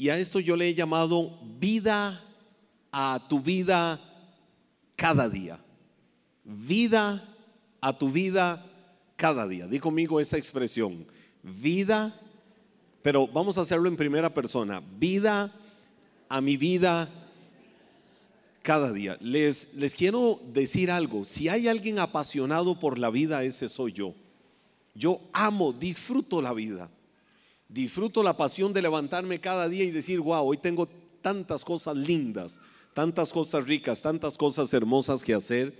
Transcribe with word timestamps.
Y 0.00 0.10
a 0.10 0.16
esto 0.16 0.38
yo 0.38 0.54
le 0.54 0.68
he 0.68 0.74
llamado 0.74 1.36
vida 1.58 2.24
a 2.92 3.20
tu 3.28 3.40
vida 3.40 4.00
cada 4.94 5.28
día. 5.28 5.58
Vida 6.44 7.28
a 7.80 7.98
tu 7.98 8.10
vida 8.10 8.64
cada 9.16 9.48
día. 9.48 9.66
Di 9.66 9.80
conmigo 9.80 10.20
esa 10.20 10.38
expresión. 10.38 11.04
Vida, 11.42 12.16
pero 13.02 13.26
vamos 13.26 13.58
a 13.58 13.62
hacerlo 13.62 13.88
en 13.88 13.96
primera 13.96 14.32
persona. 14.32 14.80
Vida 15.00 15.52
a 16.28 16.40
mi 16.40 16.56
vida 16.56 17.08
cada 18.62 18.92
día. 18.92 19.18
Les, 19.20 19.74
les 19.74 19.96
quiero 19.96 20.40
decir 20.52 20.92
algo. 20.92 21.24
Si 21.24 21.48
hay 21.48 21.66
alguien 21.66 21.98
apasionado 21.98 22.78
por 22.78 22.98
la 22.98 23.10
vida, 23.10 23.42
ese 23.42 23.68
soy 23.68 23.94
yo. 23.94 24.14
Yo 24.94 25.20
amo, 25.32 25.72
disfruto 25.72 26.40
la 26.40 26.52
vida. 26.52 26.88
Disfruto 27.68 28.22
la 28.22 28.36
pasión 28.36 28.72
de 28.72 28.80
levantarme 28.80 29.40
cada 29.40 29.68
día 29.68 29.84
y 29.84 29.90
decir, 29.90 30.20
wow, 30.20 30.46
hoy 30.46 30.56
tengo 30.56 30.88
tantas 31.20 31.64
cosas 31.64 31.96
lindas, 31.96 32.60
tantas 32.94 33.30
cosas 33.30 33.66
ricas, 33.66 34.00
tantas 34.00 34.38
cosas 34.38 34.72
hermosas 34.72 35.22
que 35.22 35.34
hacer. 35.34 35.78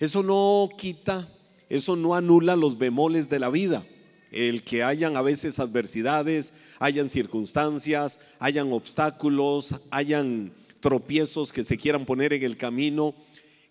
Eso 0.00 0.24
no 0.24 0.68
quita, 0.76 1.28
eso 1.68 1.94
no 1.94 2.16
anula 2.16 2.56
los 2.56 2.76
bemoles 2.76 3.28
de 3.28 3.38
la 3.38 3.50
vida. 3.50 3.86
El 4.32 4.64
que 4.64 4.82
hayan 4.82 5.16
a 5.16 5.22
veces 5.22 5.60
adversidades, 5.60 6.52
hayan 6.80 7.08
circunstancias, 7.08 8.18
hayan 8.40 8.72
obstáculos, 8.72 9.80
hayan 9.90 10.52
tropiezos 10.80 11.52
que 11.52 11.62
se 11.62 11.78
quieran 11.78 12.04
poner 12.04 12.32
en 12.32 12.42
el 12.42 12.56
camino, 12.56 13.14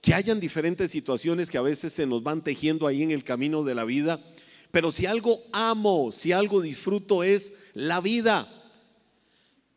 que 0.02 0.14
hayan 0.14 0.40
diferentes 0.40 0.90
situaciones 0.90 1.50
que 1.50 1.58
a 1.58 1.62
veces 1.62 1.92
se 1.92 2.06
nos 2.06 2.24
van 2.24 2.42
tejiendo 2.42 2.88
ahí 2.88 3.04
en 3.04 3.12
el 3.12 3.26
camino 3.26 3.64
de 3.64 3.76
la 3.76 3.84
vida. 3.84 4.22
Pero 4.72 4.92
si 4.92 5.06
algo 5.06 5.40
amo, 5.52 6.12
si 6.12 6.32
algo 6.32 6.62
disfruto 6.62 7.24
es 7.24 7.54
la 7.74 8.02
vida 8.02 8.48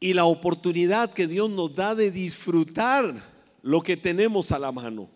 y 0.01 0.15
la 0.15 0.25
oportunidad 0.25 1.12
que 1.12 1.27
Dios 1.27 1.51
nos 1.51 1.75
da 1.75 1.95
de 1.95 2.11
disfrutar 2.11 3.31
lo 3.62 3.83
que 3.83 3.97
tenemos 3.97 4.53
a 4.53 4.59
la 4.59 4.73
mano. 4.73 5.09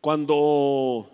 Cuando, 0.00 1.10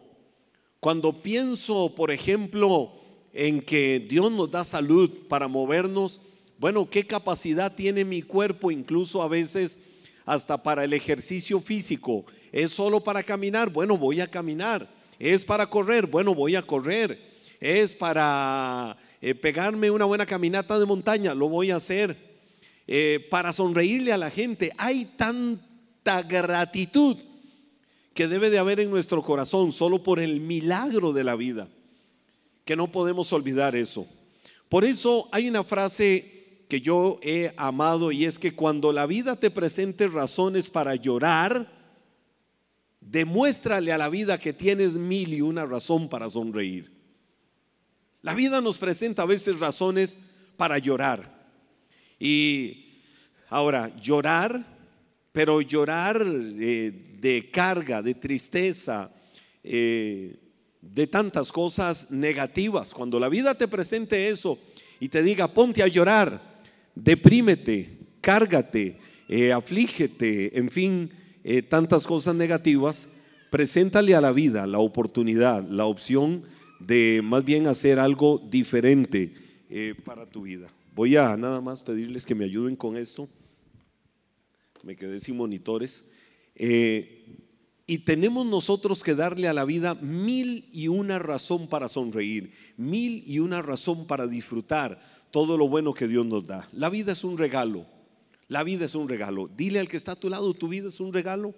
cuando 0.80 1.22
pienso, 1.22 1.92
por 1.94 2.10
ejemplo, 2.10 2.92
en 3.32 3.60
que 3.60 4.04
Dios 4.08 4.30
nos 4.30 4.50
da 4.50 4.64
salud 4.64 5.10
para 5.28 5.48
movernos, 5.48 6.20
bueno, 6.58 6.88
¿qué 6.88 7.06
capacidad 7.06 7.74
tiene 7.74 8.04
mi 8.04 8.22
cuerpo 8.22 8.70
incluso 8.70 9.22
a 9.22 9.28
veces 9.28 9.78
hasta 10.24 10.62
para 10.62 10.84
el 10.84 10.92
ejercicio 10.92 11.60
físico? 11.60 12.24
¿Es 12.52 12.70
solo 12.70 13.02
para 13.02 13.22
caminar? 13.22 13.68
Bueno, 13.68 13.98
voy 13.98 14.20
a 14.20 14.30
caminar. 14.30 14.88
¿Es 15.18 15.44
para 15.44 15.68
correr? 15.68 16.06
Bueno, 16.06 16.34
voy 16.34 16.54
a 16.54 16.62
correr. 16.62 17.35
¿Es 17.60 17.94
para 17.94 18.96
eh, 19.20 19.34
pegarme 19.34 19.90
una 19.90 20.04
buena 20.04 20.26
caminata 20.26 20.78
de 20.78 20.86
montaña? 20.86 21.34
Lo 21.34 21.48
voy 21.48 21.70
a 21.70 21.76
hacer. 21.76 22.26
Eh, 22.88 23.26
para 23.30 23.52
sonreírle 23.52 24.12
a 24.12 24.18
la 24.18 24.30
gente. 24.30 24.72
Hay 24.78 25.06
tanta 25.16 26.22
gratitud 26.22 27.16
que 28.14 28.28
debe 28.28 28.48
de 28.48 28.58
haber 28.58 28.80
en 28.80 28.90
nuestro 28.90 29.22
corazón 29.22 29.72
solo 29.72 30.02
por 30.02 30.20
el 30.20 30.40
milagro 30.40 31.12
de 31.12 31.24
la 31.24 31.34
vida, 31.34 31.68
que 32.64 32.76
no 32.76 32.90
podemos 32.92 33.32
olvidar 33.32 33.74
eso. 33.74 34.06
Por 34.68 34.84
eso 34.84 35.28
hay 35.32 35.48
una 35.48 35.64
frase 35.64 36.64
que 36.68 36.80
yo 36.80 37.18
he 37.22 37.52
amado 37.56 38.10
y 38.12 38.24
es 38.24 38.38
que 38.38 38.54
cuando 38.54 38.92
la 38.92 39.06
vida 39.06 39.36
te 39.36 39.50
presente 39.50 40.08
razones 40.08 40.70
para 40.70 40.94
llorar, 40.94 41.70
demuéstrale 43.00 43.92
a 43.92 43.98
la 43.98 44.08
vida 44.08 44.38
que 44.38 44.52
tienes 44.52 44.94
mil 44.94 45.34
y 45.34 45.40
una 45.40 45.66
razón 45.66 46.08
para 46.08 46.30
sonreír. 46.30 46.95
La 48.26 48.34
vida 48.34 48.60
nos 48.60 48.76
presenta 48.76 49.22
a 49.22 49.26
veces 49.26 49.60
razones 49.60 50.18
para 50.56 50.78
llorar. 50.78 51.32
Y 52.18 52.98
ahora, 53.48 53.94
llorar, 54.00 54.66
pero 55.30 55.60
llorar 55.60 56.20
eh, 56.26 57.18
de 57.20 57.48
carga, 57.52 58.02
de 58.02 58.14
tristeza, 58.16 59.12
eh, 59.62 60.40
de 60.80 61.06
tantas 61.06 61.52
cosas 61.52 62.10
negativas. 62.10 62.92
Cuando 62.92 63.20
la 63.20 63.28
vida 63.28 63.54
te 63.54 63.68
presente 63.68 64.26
eso 64.26 64.58
y 64.98 65.08
te 65.08 65.22
diga, 65.22 65.46
ponte 65.46 65.84
a 65.84 65.86
llorar, 65.86 66.64
deprímete, 66.96 67.96
cárgate, 68.20 68.98
eh, 69.28 69.52
aflígete, 69.52 70.58
en 70.58 70.68
fin, 70.68 71.12
tantas 71.68 72.04
cosas 72.04 72.34
negativas, 72.34 73.06
preséntale 73.50 74.16
a 74.16 74.20
la 74.20 74.32
vida 74.32 74.66
la 74.66 74.80
oportunidad, 74.80 75.62
la 75.68 75.84
opción 75.84 76.42
de 76.80 77.20
más 77.22 77.44
bien 77.44 77.66
hacer 77.66 77.98
algo 77.98 78.42
diferente 78.50 79.32
para 80.04 80.26
tu 80.26 80.42
vida. 80.42 80.68
Voy 80.94 81.14
a 81.16 81.36
nada 81.36 81.60
más 81.60 81.82
pedirles 81.82 82.24
que 82.24 82.34
me 82.34 82.46
ayuden 82.46 82.74
con 82.74 82.96
esto. 82.96 83.28
Me 84.82 84.96
quedé 84.96 85.20
sin 85.20 85.36
monitores. 85.36 86.04
Eh, 86.54 87.42
y 87.86 87.98
tenemos 87.98 88.46
nosotros 88.46 89.04
que 89.04 89.14
darle 89.14 89.46
a 89.46 89.52
la 89.52 89.64
vida 89.64 89.94
mil 89.94 90.68
y 90.72 90.88
una 90.88 91.18
razón 91.18 91.68
para 91.68 91.88
sonreír, 91.88 92.50
mil 92.76 93.22
y 93.26 93.40
una 93.40 93.62
razón 93.62 94.06
para 94.06 94.26
disfrutar 94.26 94.98
todo 95.30 95.58
lo 95.58 95.68
bueno 95.68 95.92
que 95.92 96.08
Dios 96.08 96.24
nos 96.24 96.46
da. 96.46 96.68
La 96.72 96.88
vida 96.88 97.12
es 97.12 97.24
un 97.24 97.36
regalo, 97.36 97.86
la 98.48 98.64
vida 98.64 98.86
es 98.86 98.94
un 98.94 99.08
regalo. 99.08 99.48
Dile 99.54 99.78
al 99.78 99.88
que 99.88 99.96
está 99.98 100.12
a 100.12 100.20
tu 100.20 100.30
lado, 100.30 100.54
tu 100.54 100.66
vida 100.66 100.88
es 100.88 100.98
un 100.98 101.12
regalo. 101.12 101.54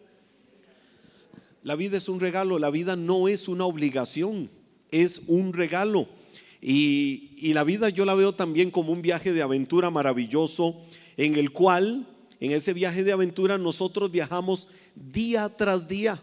La 1.62 1.76
vida 1.76 1.96
es 1.96 2.08
un 2.08 2.18
regalo, 2.18 2.58
la 2.58 2.70
vida 2.70 2.96
no 2.96 3.28
es 3.28 3.46
una 3.46 3.64
obligación, 3.64 4.50
es 4.90 5.22
un 5.26 5.52
regalo. 5.52 6.08
Y, 6.60 7.52
la 7.52 7.64
vida 7.64 7.88
yo 7.88 8.04
la 8.04 8.14
veo 8.14 8.34
también 8.34 8.70
como 8.70 8.92
un 8.92 9.02
viaje 9.02 9.32
de 9.32 9.42
aventura 9.42 9.90
maravilloso 9.90 10.76
en 11.16 11.36
el 11.36 11.52
cual, 11.52 12.06
en 12.40 12.52
ese 12.52 12.72
viaje 12.72 13.04
de 13.04 13.12
aventura, 13.12 13.58
nosotros 13.58 14.10
viajamos 14.10 14.68
día 14.94 15.48
tras 15.48 15.88
día, 15.88 16.20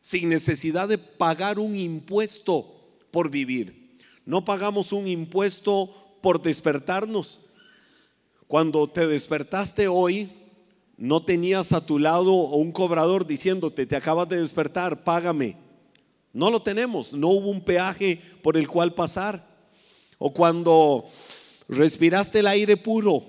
sin 0.00 0.28
necesidad 0.28 0.88
de 0.88 0.98
pagar 0.98 1.58
un 1.58 1.74
impuesto 1.74 2.66
por 3.10 3.30
vivir. 3.30 3.96
No 4.24 4.44
pagamos 4.44 4.92
un 4.92 5.06
impuesto 5.06 5.92
por 6.20 6.40
despertarnos. 6.42 7.40
Cuando 8.46 8.88
te 8.88 9.06
despertaste 9.06 9.88
hoy, 9.88 10.28
no 10.96 11.22
tenías 11.22 11.72
a 11.72 11.84
tu 11.84 11.98
lado 11.98 12.32
un 12.32 12.72
cobrador 12.72 13.26
diciéndote, 13.26 13.86
te 13.86 13.96
acabas 13.96 14.28
de 14.28 14.40
despertar, 14.40 15.02
págame. 15.02 15.56
No 16.32 16.50
lo 16.50 16.62
tenemos, 16.62 17.12
no 17.12 17.28
hubo 17.28 17.50
un 17.50 17.64
peaje 17.64 18.20
por 18.42 18.56
el 18.56 18.68
cual 18.68 18.94
pasar. 18.94 19.48
O 20.18 20.32
cuando 20.32 21.06
respiraste 21.68 22.40
el 22.40 22.46
aire 22.46 22.76
puro, 22.76 23.24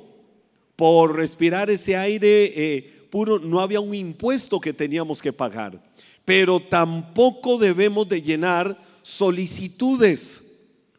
por 0.76 1.16
respirar 1.16 1.70
ese 1.70 1.96
aire 1.96 2.52
eh, 2.56 3.02
puro 3.10 3.38
no 3.38 3.60
había 3.60 3.80
un 3.80 3.94
impuesto 3.94 4.60
que 4.60 4.74
teníamos 4.74 5.22
que 5.22 5.34
pagar. 5.34 5.82
Pero 6.26 6.60
tampoco 6.60 7.58
debemos 7.58 8.08
de 8.08 8.22
llenar 8.22 8.78
solicitudes, 9.02 10.44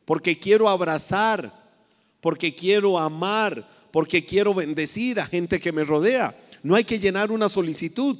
porque 0.04 0.38
quiero 0.38 0.68
abrazar, 0.68 1.52
porque 2.20 2.54
quiero 2.54 2.98
amar, 2.98 3.68
porque 3.90 4.24
quiero 4.24 4.54
bendecir 4.54 5.20
a 5.20 5.26
gente 5.26 5.60
que 5.60 5.72
me 5.72 5.84
rodea. 5.84 6.36
No 6.62 6.74
hay 6.74 6.84
que 6.84 6.98
llenar 6.98 7.30
una 7.30 7.48
solicitud. 7.48 8.16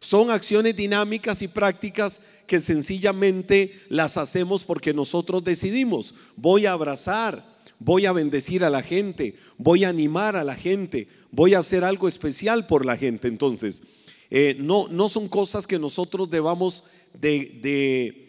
Son 0.00 0.30
acciones 0.30 0.76
dinámicas 0.76 1.42
y 1.42 1.48
prácticas 1.48 2.20
que 2.46 2.60
sencillamente 2.60 3.80
las 3.88 4.16
hacemos 4.16 4.64
porque 4.64 4.94
nosotros 4.94 5.42
decidimos. 5.42 6.14
Voy 6.36 6.66
a 6.66 6.72
abrazar, 6.72 7.44
voy 7.80 8.06
a 8.06 8.12
bendecir 8.12 8.64
a 8.64 8.70
la 8.70 8.82
gente, 8.82 9.34
voy 9.56 9.84
a 9.84 9.88
animar 9.88 10.36
a 10.36 10.44
la 10.44 10.54
gente, 10.54 11.08
voy 11.30 11.54
a 11.54 11.58
hacer 11.60 11.84
algo 11.84 12.06
especial 12.06 12.66
por 12.66 12.86
la 12.86 12.96
gente. 12.96 13.26
Entonces, 13.26 13.82
eh, 14.30 14.56
no, 14.58 14.86
no 14.88 15.08
son 15.08 15.28
cosas 15.28 15.66
que 15.66 15.78
nosotros 15.78 16.30
debamos 16.30 16.84
de, 17.12 18.24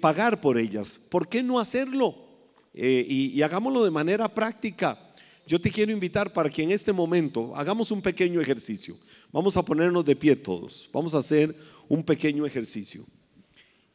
pagar 0.00 0.40
por 0.40 0.58
ellas. 0.58 1.00
¿Por 1.08 1.28
qué 1.28 1.42
no 1.42 1.58
hacerlo? 1.58 2.16
Eh, 2.74 3.06
y 3.08 3.40
hagámoslo 3.40 3.82
de 3.84 3.90
manera 3.90 4.32
práctica. 4.32 4.98
Yo 5.46 5.60
te 5.60 5.70
quiero 5.70 5.92
invitar 5.92 6.32
para 6.32 6.48
que 6.48 6.62
en 6.62 6.70
este 6.70 6.92
momento 6.92 7.54
hagamos 7.54 7.90
un 7.90 8.00
pequeño 8.00 8.40
ejercicio. 8.40 8.96
Vamos 9.34 9.56
a 9.56 9.64
ponernos 9.64 10.04
de 10.04 10.14
pie 10.14 10.36
todos. 10.36 10.88
Vamos 10.92 11.12
a 11.12 11.18
hacer 11.18 11.56
un 11.88 12.04
pequeño 12.04 12.46
ejercicio. 12.46 13.04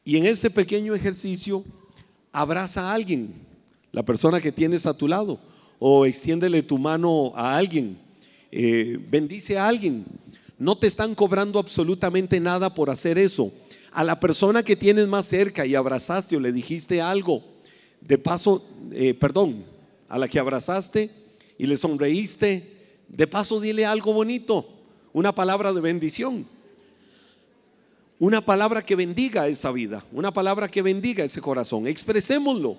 Y 0.04 0.18
en 0.18 0.26
ese 0.26 0.50
pequeño 0.50 0.94
ejercicio, 0.94 1.64
abraza 2.34 2.92
a 2.92 2.94
alguien, 2.94 3.34
la 3.94 4.04
persona 4.04 4.42
que 4.42 4.52
tienes 4.52 4.86
a 4.86 4.94
tu 4.94 5.08
lado, 5.08 5.40
o 5.80 6.06
extiéndele 6.06 6.62
tu 6.62 6.78
mano 6.78 7.32
a 7.38 7.56
alguien, 7.56 7.98
eh, 8.52 9.00
bendice 9.10 9.58
a 9.58 9.66
alguien. 9.66 10.04
No 10.58 10.78
te 10.78 10.88
están 10.88 11.16
cobrando 11.16 11.58
absolutamente 11.58 12.38
nada 12.42 12.76
por 12.76 12.90
hacer 12.90 13.18
eso. 13.18 13.50
A 13.94 14.04
la 14.04 14.20
persona 14.20 14.62
que 14.62 14.76
tienes 14.76 15.08
más 15.08 15.26
cerca 15.26 15.66
y 15.66 15.74
abrazaste 15.74 16.36
o 16.36 16.42
le 16.42 16.52
dijiste 16.52 17.00
algo, 17.02 17.46
de 18.02 18.18
paso, 18.18 18.62
eh, 18.92 19.14
perdón, 19.14 19.64
a 20.10 20.20
la 20.20 20.28
que 20.28 20.38
abrazaste 20.38 21.10
y 21.58 21.66
le 21.66 21.78
sonreíste, 21.78 22.74
de 23.08 23.26
paso 23.26 23.62
dile 23.62 23.86
algo 23.86 24.12
bonito 24.12 24.76
una 25.14 25.34
palabra 25.34 25.74
de 25.74 25.82
bendición. 25.82 26.48
Una 28.20 28.42
palabra 28.42 28.86
que 28.86 28.96
bendiga 28.96 29.48
esa 29.48 29.72
vida, 29.72 30.06
una 30.12 30.34
palabra 30.34 30.70
que 30.70 30.82
bendiga 30.82 31.24
ese 31.24 31.40
corazón. 31.40 31.88
Expresémoslo. 31.88 32.78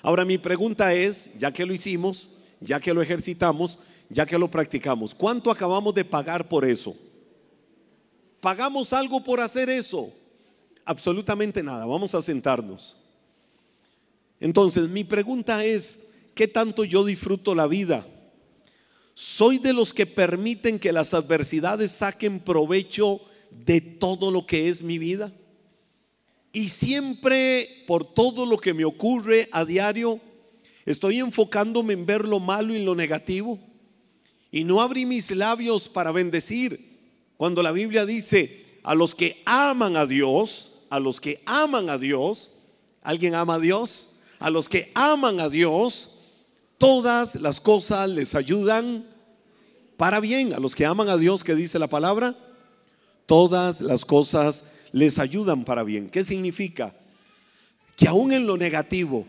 Ahora 0.00 0.24
mi 0.24 0.38
pregunta 0.38 0.94
es, 0.94 1.36
ya 1.38 1.52
que 1.52 1.66
lo 1.66 1.74
hicimos, 1.74 2.30
ya 2.60 2.78
que 2.78 2.94
lo 2.94 3.02
ejercitamos, 3.02 3.78
ya 4.08 4.26
que 4.26 4.38
lo 4.38 4.48
practicamos. 4.48 5.14
¿Cuánto 5.14 5.50
acabamos 5.50 5.94
de 5.94 6.04
pagar 6.04 6.48
por 6.48 6.64
eso? 6.64 6.94
¿Pagamos 8.40 8.92
algo 8.92 9.24
por 9.24 9.40
hacer 9.40 9.68
eso? 9.68 10.12
Absolutamente 10.84 11.62
nada. 11.62 11.86
Vamos 11.86 12.14
a 12.14 12.22
sentarnos. 12.22 12.96
Entonces, 14.38 14.88
mi 14.88 15.02
pregunta 15.02 15.64
es, 15.64 16.00
¿qué 16.34 16.46
tanto 16.46 16.84
yo 16.84 17.04
disfruto 17.04 17.54
la 17.54 17.66
vida? 17.66 18.06
¿Soy 19.14 19.58
de 19.58 19.72
los 19.72 19.94
que 19.94 20.06
permiten 20.06 20.78
que 20.80 20.92
las 20.92 21.14
adversidades 21.14 21.92
saquen 21.92 22.40
provecho 22.40 23.20
de 23.50 23.80
todo 23.80 24.32
lo 24.32 24.44
que 24.44 24.68
es 24.68 24.82
mi 24.82 24.98
vida? 24.98 25.32
Y 26.52 26.68
siempre 26.68 27.84
por 27.86 28.04
todo 28.04 28.44
lo 28.44 28.58
que 28.58 28.74
me 28.74 28.84
ocurre 28.84 29.48
a 29.52 29.64
diario, 29.64 30.20
estoy 30.84 31.20
enfocándome 31.20 31.94
en 31.94 32.06
ver 32.06 32.26
lo 32.26 32.40
malo 32.40 32.74
y 32.74 32.82
lo 32.82 32.94
negativo. 32.94 33.58
Y 34.50 34.64
no 34.64 34.80
abrí 34.80 35.06
mis 35.06 35.30
labios 35.30 35.88
para 35.88 36.12
bendecir. 36.12 36.94
Cuando 37.36 37.62
la 37.62 37.72
Biblia 37.72 38.06
dice, 38.06 38.64
a 38.84 38.94
los 38.94 39.14
que 39.14 39.42
aman 39.46 39.96
a 39.96 40.06
Dios, 40.06 40.72
a 40.90 41.00
los 41.00 41.20
que 41.20 41.42
aman 41.46 41.88
a 41.88 41.98
Dios, 41.98 42.52
¿alguien 43.02 43.34
ama 43.34 43.54
a 43.54 43.58
Dios? 43.60 44.10
A 44.38 44.50
los 44.50 44.68
que 44.68 44.92
aman 44.94 45.40
a 45.40 45.48
Dios, 45.48 46.13
todas 46.84 47.36
las 47.36 47.60
cosas 47.60 48.10
les 48.10 48.34
ayudan 48.34 49.06
para 49.96 50.20
bien. 50.20 50.52
A 50.52 50.58
los 50.58 50.74
que 50.74 50.84
aman 50.84 51.08
a 51.08 51.16
Dios, 51.16 51.42
que 51.42 51.54
dice 51.54 51.78
la 51.78 51.88
palabra, 51.88 52.36
todas 53.24 53.80
las 53.80 54.04
cosas 54.04 54.64
les 54.92 55.18
ayudan 55.18 55.64
para 55.64 55.82
bien. 55.82 56.10
¿Qué 56.10 56.24
significa? 56.24 56.94
Que 57.96 58.06
aún 58.06 58.32
en 58.32 58.46
lo 58.46 58.58
negativo, 58.58 59.24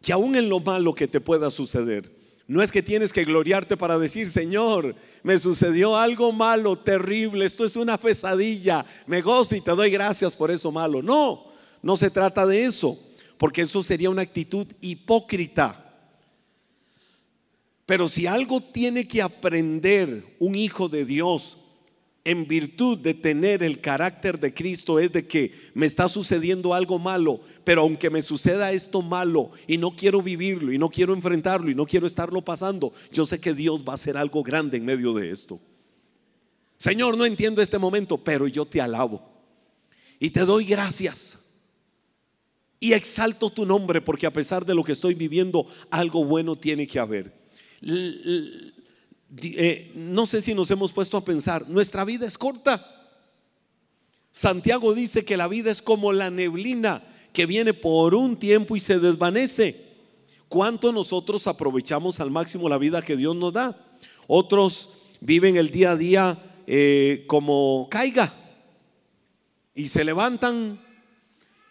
que 0.00 0.12
aún 0.12 0.36
en 0.36 0.48
lo 0.48 0.60
malo 0.60 0.94
que 0.94 1.08
te 1.08 1.20
pueda 1.20 1.50
suceder, 1.50 2.16
no 2.46 2.62
es 2.62 2.70
que 2.70 2.80
tienes 2.80 3.12
que 3.12 3.24
gloriarte 3.24 3.76
para 3.76 3.98
decir, 3.98 4.30
Señor, 4.30 4.94
me 5.24 5.36
sucedió 5.36 5.96
algo 5.96 6.30
malo, 6.30 6.78
terrible, 6.78 7.44
esto 7.44 7.64
es 7.64 7.74
una 7.74 7.98
pesadilla, 7.98 8.86
me 9.08 9.20
gozo 9.20 9.56
y 9.56 9.60
te 9.60 9.72
doy 9.72 9.90
gracias 9.90 10.36
por 10.36 10.52
eso 10.52 10.70
malo. 10.70 11.02
No, 11.02 11.46
no 11.82 11.96
se 11.96 12.08
trata 12.08 12.46
de 12.46 12.66
eso, 12.66 12.96
porque 13.36 13.62
eso 13.62 13.82
sería 13.82 14.10
una 14.10 14.22
actitud 14.22 14.68
hipócrita. 14.80 15.86
Pero 17.88 18.06
si 18.06 18.26
algo 18.26 18.60
tiene 18.60 19.08
que 19.08 19.22
aprender 19.22 20.36
un 20.40 20.54
hijo 20.54 20.90
de 20.90 21.06
Dios 21.06 21.56
en 22.22 22.46
virtud 22.46 22.98
de 22.98 23.14
tener 23.14 23.62
el 23.62 23.80
carácter 23.80 24.38
de 24.38 24.52
Cristo 24.52 24.98
es 24.98 25.10
de 25.10 25.26
que 25.26 25.52
me 25.72 25.86
está 25.86 26.06
sucediendo 26.10 26.74
algo 26.74 26.98
malo, 26.98 27.40
pero 27.64 27.80
aunque 27.80 28.10
me 28.10 28.20
suceda 28.20 28.72
esto 28.72 29.00
malo 29.00 29.52
y 29.66 29.78
no 29.78 29.96
quiero 29.96 30.20
vivirlo 30.20 30.70
y 30.70 30.76
no 30.76 30.90
quiero 30.90 31.14
enfrentarlo 31.14 31.70
y 31.70 31.74
no 31.74 31.86
quiero 31.86 32.06
estarlo 32.06 32.42
pasando, 32.44 32.92
yo 33.10 33.24
sé 33.24 33.40
que 33.40 33.54
Dios 33.54 33.82
va 33.88 33.92
a 33.92 33.94
hacer 33.94 34.18
algo 34.18 34.42
grande 34.42 34.76
en 34.76 34.84
medio 34.84 35.14
de 35.14 35.30
esto. 35.30 35.58
Señor, 36.76 37.16
no 37.16 37.24
entiendo 37.24 37.62
este 37.62 37.78
momento, 37.78 38.18
pero 38.18 38.46
yo 38.48 38.66
te 38.66 38.82
alabo 38.82 39.22
y 40.20 40.28
te 40.28 40.40
doy 40.40 40.66
gracias. 40.66 41.38
Y 42.80 42.92
exalto 42.92 43.48
tu 43.48 43.64
nombre 43.64 44.02
porque 44.02 44.26
a 44.26 44.32
pesar 44.34 44.66
de 44.66 44.74
lo 44.74 44.84
que 44.84 44.92
estoy 44.92 45.14
viviendo, 45.14 45.64
algo 45.88 46.22
bueno 46.22 46.54
tiene 46.54 46.86
que 46.86 46.98
haber. 46.98 47.47
Eh, 47.82 48.72
no 49.94 50.26
sé 50.26 50.40
si 50.42 50.54
nos 50.54 50.70
hemos 50.70 50.92
puesto 50.92 51.16
a 51.16 51.24
pensar, 51.24 51.68
nuestra 51.68 52.04
vida 52.04 52.26
es 52.26 52.38
corta. 52.38 52.94
Santiago 54.30 54.94
dice 54.94 55.24
que 55.24 55.36
la 55.36 55.48
vida 55.48 55.70
es 55.70 55.82
como 55.82 56.12
la 56.12 56.30
neblina 56.30 57.02
que 57.32 57.46
viene 57.46 57.74
por 57.74 58.14
un 58.14 58.36
tiempo 58.38 58.76
y 58.76 58.80
se 58.80 58.98
desvanece. 58.98 59.88
¿Cuánto 60.48 60.92
nosotros 60.92 61.46
aprovechamos 61.46 62.20
al 62.20 62.30
máximo 62.30 62.68
la 62.68 62.78
vida 62.78 63.02
que 63.02 63.16
Dios 63.16 63.36
nos 63.36 63.52
da? 63.52 63.78
Otros 64.26 64.90
viven 65.20 65.56
el 65.56 65.70
día 65.70 65.92
a 65.92 65.96
día 65.96 66.38
eh, 66.66 67.24
como 67.26 67.88
caiga 67.90 68.32
y 69.74 69.86
se 69.86 70.04
levantan 70.04 70.80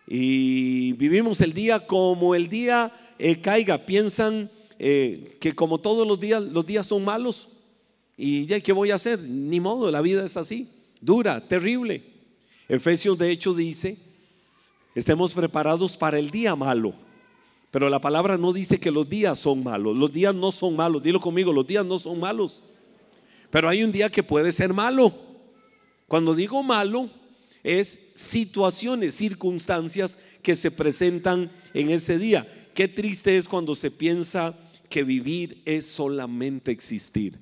y 0.07 0.93
vivimos 0.93 1.41
el 1.41 1.53
día 1.53 1.85
como 1.85 2.35
el 2.35 2.47
día 2.47 2.91
eh, 3.19 3.41
caiga. 3.41 3.85
Piensan 3.85 4.49
eh, 4.79 5.37
que 5.39 5.53
como 5.53 5.79
todos 5.79 6.07
los 6.07 6.19
días, 6.19 6.43
los 6.43 6.65
días 6.65 6.87
son 6.87 7.03
malos. 7.03 7.49
Y 8.17 8.45
ya, 8.45 8.59
¿qué 8.59 8.73
voy 8.73 8.91
a 8.91 8.95
hacer? 8.95 9.21
Ni 9.21 9.59
modo, 9.59 9.91
la 9.91 10.01
vida 10.01 10.25
es 10.25 10.37
así, 10.37 10.67
dura, 11.01 11.47
terrible. 11.47 12.03
Efesios 12.67 13.17
de 13.17 13.31
hecho 13.31 13.53
dice, 13.53 13.97
estemos 14.95 15.33
preparados 15.33 15.95
para 15.95 16.19
el 16.19 16.31
día 16.31 16.55
malo. 16.55 16.93
Pero 17.71 17.89
la 17.89 17.99
palabra 17.99 18.37
no 18.37 18.53
dice 18.53 18.79
que 18.79 18.91
los 18.91 19.07
días 19.07 19.39
son 19.39 19.63
malos. 19.63 19.95
Los 19.95 20.11
días 20.11 20.33
no 20.33 20.51
son 20.51 20.75
malos. 20.75 21.03
Dilo 21.03 21.19
conmigo, 21.19 21.53
los 21.53 21.67
días 21.67 21.85
no 21.85 21.99
son 21.99 22.19
malos. 22.19 22.63
Pero 23.49 23.69
hay 23.69 23.83
un 23.83 23.91
día 23.91 24.09
que 24.09 24.23
puede 24.23 24.51
ser 24.51 24.73
malo. 24.73 25.13
Cuando 26.07 26.33
digo 26.33 26.63
malo, 26.63 27.09
es 27.63 27.99
situaciones, 28.15 29.15
circunstancias 29.15 30.17
que 30.41 30.55
se 30.55 30.71
presentan 30.71 31.51
en 31.73 31.89
ese 31.89 32.17
día. 32.17 32.47
Qué 32.73 32.87
triste 32.87 33.37
es 33.37 33.47
cuando 33.47 33.75
se 33.75 33.91
piensa 33.91 34.57
que 34.89 35.03
vivir 35.03 35.61
es 35.65 35.85
solamente 35.85 36.71
existir. 36.71 37.39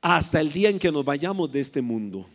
Hasta 0.00 0.40
el 0.40 0.52
día 0.52 0.68
en 0.68 0.78
que 0.78 0.92
nos 0.92 1.04
vayamos 1.04 1.50
de 1.52 1.60
este 1.60 1.80
mundo. 1.80 2.28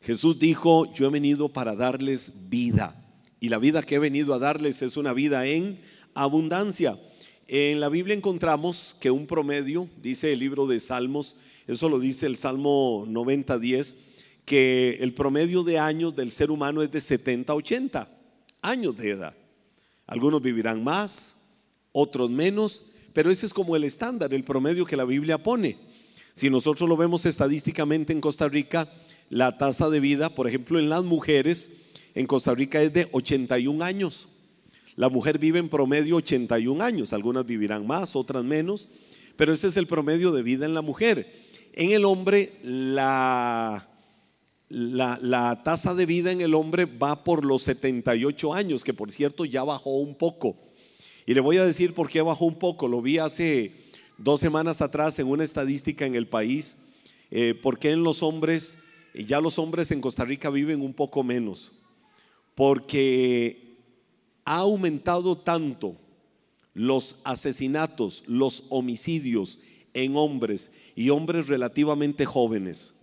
Jesús 0.00 0.38
dijo, 0.38 0.92
yo 0.92 1.06
he 1.06 1.10
venido 1.10 1.48
para 1.48 1.74
darles 1.74 2.48
vida. 2.48 3.02
Y 3.40 3.48
la 3.48 3.58
vida 3.58 3.82
que 3.82 3.96
he 3.96 3.98
venido 3.98 4.34
a 4.34 4.38
darles 4.38 4.82
es 4.82 4.96
una 4.96 5.12
vida 5.12 5.46
en 5.46 5.78
abundancia. 6.14 6.98
En 7.48 7.80
la 7.80 7.88
Biblia 7.88 8.14
encontramos 8.14 8.96
que 9.00 9.10
un 9.10 9.26
promedio, 9.26 9.88
dice 10.02 10.32
el 10.32 10.40
libro 10.40 10.66
de 10.66 10.80
Salmos, 10.80 11.36
eso 11.66 11.88
lo 11.88 11.98
dice 11.98 12.26
el 12.26 12.36
Salmo 12.36 13.06
90-10, 13.06 13.94
que 14.44 14.98
el 15.00 15.14
promedio 15.14 15.62
de 15.62 15.78
años 15.78 16.14
del 16.14 16.30
ser 16.30 16.50
humano 16.50 16.82
es 16.82 16.90
de 16.90 17.00
70 17.00 17.54
80 17.54 18.08
años 18.62 18.96
de 18.96 19.10
edad. 19.10 19.36
Algunos 20.06 20.42
vivirán 20.42 20.82
más, 20.82 21.35
otros 21.98 22.28
menos, 22.28 22.82
pero 23.14 23.30
ese 23.30 23.46
es 23.46 23.54
como 23.54 23.74
el 23.74 23.84
estándar, 23.84 24.34
el 24.34 24.44
promedio 24.44 24.84
que 24.84 24.98
la 24.98 25.06
Biblia 25.06 25.38
pone. 25.38 25.78
Si 26.34 26.50
nosotros 26.50 26.86
lo 26.86 26.94
vemos 26.94 27.24
estadísticamente 27.24 28.12
en 28.12 28.20
Costa 28.20 28.46
Rica, 28.50 28.86
la 29.30 29.56
tasa 29.56 29.88
de 29.88 29.98
vida, 29.98 30.28
por 30.28 30.46
ejemplo, 30.46 30.78
en 30.78 30.90
las 30.90 31.02
mujeres 31.04 31.70
en 32.14 32.26
Costa 32.26 32.52
Rica 32.52 32.82
es 32.82 32.92
de 32.92 33.08
81 33.12 33.82
años. 33.82 34.28
La 34.94 35.08
mujer 35.08 35.38
vive 35.38 35.58
en 35.58 35.70
promedio 35.70 36.16
81 36.16 36.84
años, 36.84 37.14
algunas 37.14 37.46
vivirán 37.46 37.86
más, 37.86 38.14
otras 38.14 38.44
menos, 38.44 38.90
pero 39.36 39.54
ese 39.54 39.68
es 39.68 39.78
el 39.78 39.86
promedio 39.86 40.32
de 40.32 40.42
vida 40.42 40.66
en 40.66 40.74
la 40.74 40.82
mujer. 40.82 41.32
En 41.72 41.92
el 41.92 42.04
hombre, 42.04 42.52
la, 42.62 43.88
la, 44.68 45.18
la, 45.22 45.62
tasa 45.62 45.94
de 45.94 46.04
vida 46.04 46.30
en 46.30 46.42
el 46.42 46.54
hombre 46.54 46.84
va 46.84 47.24
por 47.24 47.46
los 47.46 47.62
78 47.62 48.52
años, 48.52 48.84
que 48.84 48.92
por 48.92 49.10
cierto 49.10 49.46
ya 49.46 49.64
bajó 49.64 49.96
un 49.96 50.14
poco. 50.14 50.65
Y 51.26 51.34
le 51.34 51.40
voy 51.40 51.58
a 51.58 51.64
decir 51.64 51.92
por 51.92 52.08
qué 52.08 52.22
bajó 52.22 52.46
un 52.46 52.58
poco. 52.58 52.86
Lo 52.86 53.02
vi 53.02 53.18
hace 53.18 53.74
dos 54.16 54.40
semanas 54.40 54.80
atrás 54.80 55.18
en 55.18 55.26
una 55.26 55.44
estadística 55.44 56.06
en 56.06 56.14
el 56.14 56.28
país. 56.28 56.76
Eh, 57.32 57.54
¿Por 57.60 57.78
qué 57.78 57.90
en 57.90 58.04
los 58.04 58.22
hombres, 58.22 58.78
ya 59.12 59.40
los 59.40 59.58
hombres 59.58 59.90
en 59.90 60.00
Costa 60.00 60.24
Rica 60.24 60.50
viven 60.50 60.80
un 60.80 60.94
poco 60.94 61.24
menos? 61.24 61.72
Porque 62.54 63.76
ha 64.44 64.58
aumentado 64.58 65.36
tanto 65.36 65.96
los 66.72 67.18
asesinatos, 67.24 68.22
los 68.26 68.64
homicidios 68.68 69.58
en 69.94 70.16
hombres 70.16 70.70
y 70.94 71.10
hombres 71.10 71.48
relativamente 71.48 72.24
jóvenes 72.24 72.95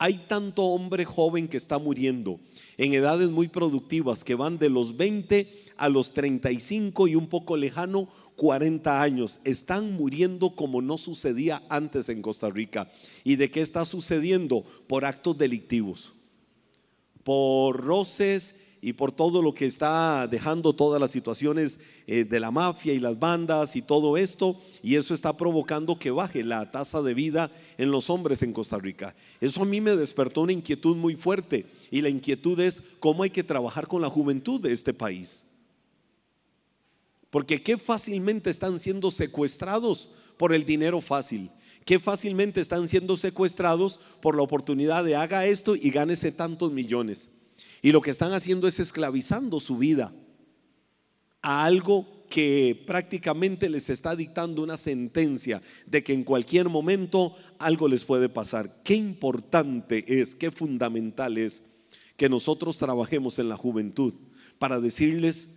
hay 0.00 0.24
tanto 0.26 0.62
hombre 0.62 1.04
joven 1.04 1.46
que 1.46 1.58
está 1.58 1.78
muriendo 1.78 2.40
en 2.78 2.94
edades 2.94 3.28
muy 3.28 3.48
productivas 3.48 4.24
que 4.24 4.34
van 4.34 4.58
de 4.58 4.70
los 4.70 4.96
20 4.96 5.46
a 5.76 5.90
los 5.90 6.14
35 6.14 7.06
y 7.06 7.16
un 7.16 7.26
poco 7.26 7.54
lejano 7.54 8.08
40 8.36 9.02
años. 9.02 9.40
Están 9.44 9.92
muriendo 9.92 10.56
como 10.56 10.80
no 10.80 10.96
sucedía 10.96 11.62
antes 11.68 12.08
en 12.08 12.22
Costa 12.22 12.48
Rica. 12.48 12.88
¿Y 13.24 13.36
de 13.36 13.50
qué 13.50 13.60
está 13.60 13.84
sucediendo? 13.84 14.64
Por 14.86 15.04
actos 15.04 15.36
delictivos, 15.36 16.14
por 17.22 17.84
roces 17.84 18.54
y 18.82 18.94
por 18.94 19.12
todo 19.12 19.42
lo 19.42 19.52
que 19.52 19.66
está 19.66 20.26
dejando 20.26 20.74
todas 20.74 21.00
las 21.00 21.10
situaciones 21.10 21.78
eh, 22.06 22.24
de 22.24 22.40
la 22.40 22.50
mafia 22.50 22.92
y 22.92 23.00
las 23.00 23.18
bandas 23.18 23.76
y 23.76 23.82
todo 23.82 24.16
esto, 24.16 24.58
y 24.82 24.96
eso 24.96 25.12
está 25.12 25.36
provocando 25.36 25.98
que 25.98 26.10
baje 26.10 26.42
la 26.42 26.70
tasa 26.70 27.02
de 27.02 27.14
vida 27.14 27.50
en 27.76 27.90
los 27.90 28.08
hombres 28.08 28.42
en 28.42 28.52
Costa 28.52 28.78
Rica. 28.78 29.14
Eso 29.40 29.62
a 29.62 29.66
mí 29.66 29.80
me 29.80 29.96
despertó 29.96 30.42
una 30.42 30.52
inquietud 30.52 30.96
muy 30.96 31.14
fuerte, 31.14 31.66
y 31.90 32.00
la 32.00 32.08
inquietud 32.08 32.58
es 32.60 32.82
cómo 33.00 33.22
hay 33.22 33.30
que 33.30 33.44
trabajar 33.44 33.86
con 33.86 34.00
la 34.00 34.08
juventud 34.08 34.60
de 34.60 34.72
este 34.72 34.94
país. 34.94 35.44
Porque 37.28 37.62
qué 37.62 37.78
fácilmente 37.78 38.50
están 38.50 38.78
siendo 38.78 39.10
secuestrados 39.10 40.10
por 40.36 40.52
el 40.52 40.64
dinero 40.64 41.00
fácil. 41.00 41.50
Qué 41.84 42.00
fácilmente 42.00 42.60
están 42.60 42.88
siendo 42.88 43.16
secuestrados 43.16 44.00
por 44.20 44.36
la 44.36 44.42
oportunidad 44.42 45.04
de 45.04 45.16
haga 45.16 45.46
esto 45.46 45.76
y 45.76 45.90
gánese 45.90 46.32
tantos 46.32 46.72
millones. 46.72 47.30
Y 47.82 47.92
lo 47.92 48.00
que 48.00 48.10
están 48.10 48.32
haciendo 48.32 48.68
es 48.68 48.80
esclavizando 48.80 49.60
su 49.60 49.78
vida 49.78 50.12
a 51.42 51.64
algo 51.64 52.20
que 52.28 52.80
prácticamente 52.86 53.68
les 53.68 53.90
está 53.90 54.14
dictando 54.14 54.62
una 54.62 54.76
sentencia 54.76 55.60
de 55.86 56.04
que 56.04 56.12
en 56.12 56.22
cualquier 56.22 56.68
momento 56.68 57.34
algo 57.58 57.88
les 57.88 58.04
puede 58.04 58.28
pasar. 58.28 58.82
Qué 58.84 58.94
importante 58.94 60.20
es, 60.20 60.34
qué 60.34 60.50
fundamental 60.50 61.38
es 61.38 61.64
que 62.16 62.28
nosotros 62.28 62.78
trabajemos 62.78 63.38
en 63.38 63.48
la 63.48 63.56
juventud 63.56 64.14
para 64.58 64.78
decirles 64.78 65.56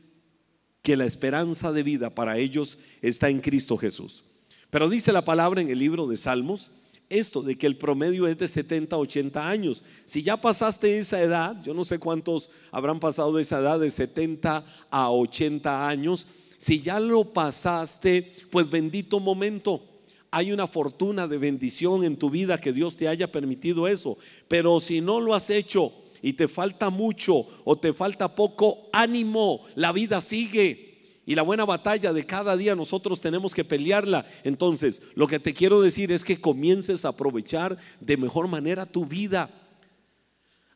que 0.81 0.97
la 0.97 1.05
esperanza 1.05 1.71
de 1.71 1.83
vida 1.83 2.09
para 2.09 2.37
ellos 2.37 2.77
está 3.01 3.29
en 3.29 3.39
Cristo 3.39 3.77
Jesús. 3.77 4.23
Pero 4.69 4.89
dice 4.89 5.13
la 5.13 5.23
palabra 5.23 5.61
en 5.61 5.69
el 5.69 5.77
libro 5.77 6.07
de 6.07 6.17
Salmos, 6.17 6.71
esto 7.09 7.41
de 7.41 7.57
que 7.57 7.67
el 7.67 7.77
promedio 7.77 8.27
es 8.27 8.37
de 8.37 8.47
70, 8.47 8.97
80 8.97 9.47
años. 9.47 9.83
Si 10.05 10.23
ya 10.23 10.37
pasaste 10.37 10.97
esa 10.97 11.21
edad, 11.21 11.61
yo 11.63 11.73
no 11.73 11.85
sé 11.85 11.99
cuántos 11.99 12.49
habrán 12.71 12.99
pasado 12.99 13.37
esa 13.39 13.59
edad 13.59 13.79
de 13.79 13.91
70 13.91 14.63
a 14.89 15.11
80 15.11 15.87
años, 15.87 16.27
si 16.57 16.79
ya 16.79 16.99
lo 16.99 17.25
pasaste, 17.33 18.31
pues 18.49 18.69
bendito 18.69 19.19
momento. 19.19 19.83
Hay 20.31 20.51
una 20.51 20.65
fortuna 20.65 21.27
de 21.27 21.37
bendición 21.37 22.03
en 22.03 22.17
tu 22.17 22.29
vida 22.29 22.59
que 22.59 22.73
Dios 22.73 22.95
te 22.95 23.07
haya 23.07 23.31
permitido 23.31 23.87
eso. 23.87 24.17
Pero 24.47 24.79
si 24.79 25.01
no 25.01 25.19
lo 25.19 25.35
has 25.35 25.49
hecho 25.49 25.91
y 26.21 26.33
te 26.33 26.47
falta 26.47 26.89
mucho 26.89 27.45
o 27.65 27.77
te 27.77 27.93
falta 27.93 28.33
poco, 28.33 28.89
ánimo, 28.93 29.61
la 29.75 29.91
vida 29.91 30.21
sigue. 30.21 30.92
Y 31.25 31.35
la 31.35 31.41
buena 31.41 31.63
batalla 31.65 32.11
de 32.11 32.25
cada 32.25 32.57
día 32.57 32.75
nosotros 32.75 33.21
tenemos 33.21 33.53
que 33.53 33.63
pelearla. 33.63 34.25
Entonces, 34.43 35.01
lo 35.15 35.25
que 35.27 35.39
te 35.39 35.53
quiero 35.53 35.81
decir 35.81 36.11
es 36.11 36.23
que 36.23 36.41
comiences 36.41 37.05
a 37.05 37.09
aprovechar 37.09 37.77
de 38.01 38.17
mejor 38.17 38.47
manera 38.47 38.85
tu 38.85 39.05
vida. 39.05 39.49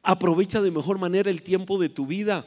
Aprovecha 0.04 0.62
de 0.62 0.72
mejor 0.72 1.00
manera 1.00 1.30
el 1.30 1.42
tiempo 1.42 1.78
de 1.78 1.90
tu 1.90 2.08
vida. 2.08 2.46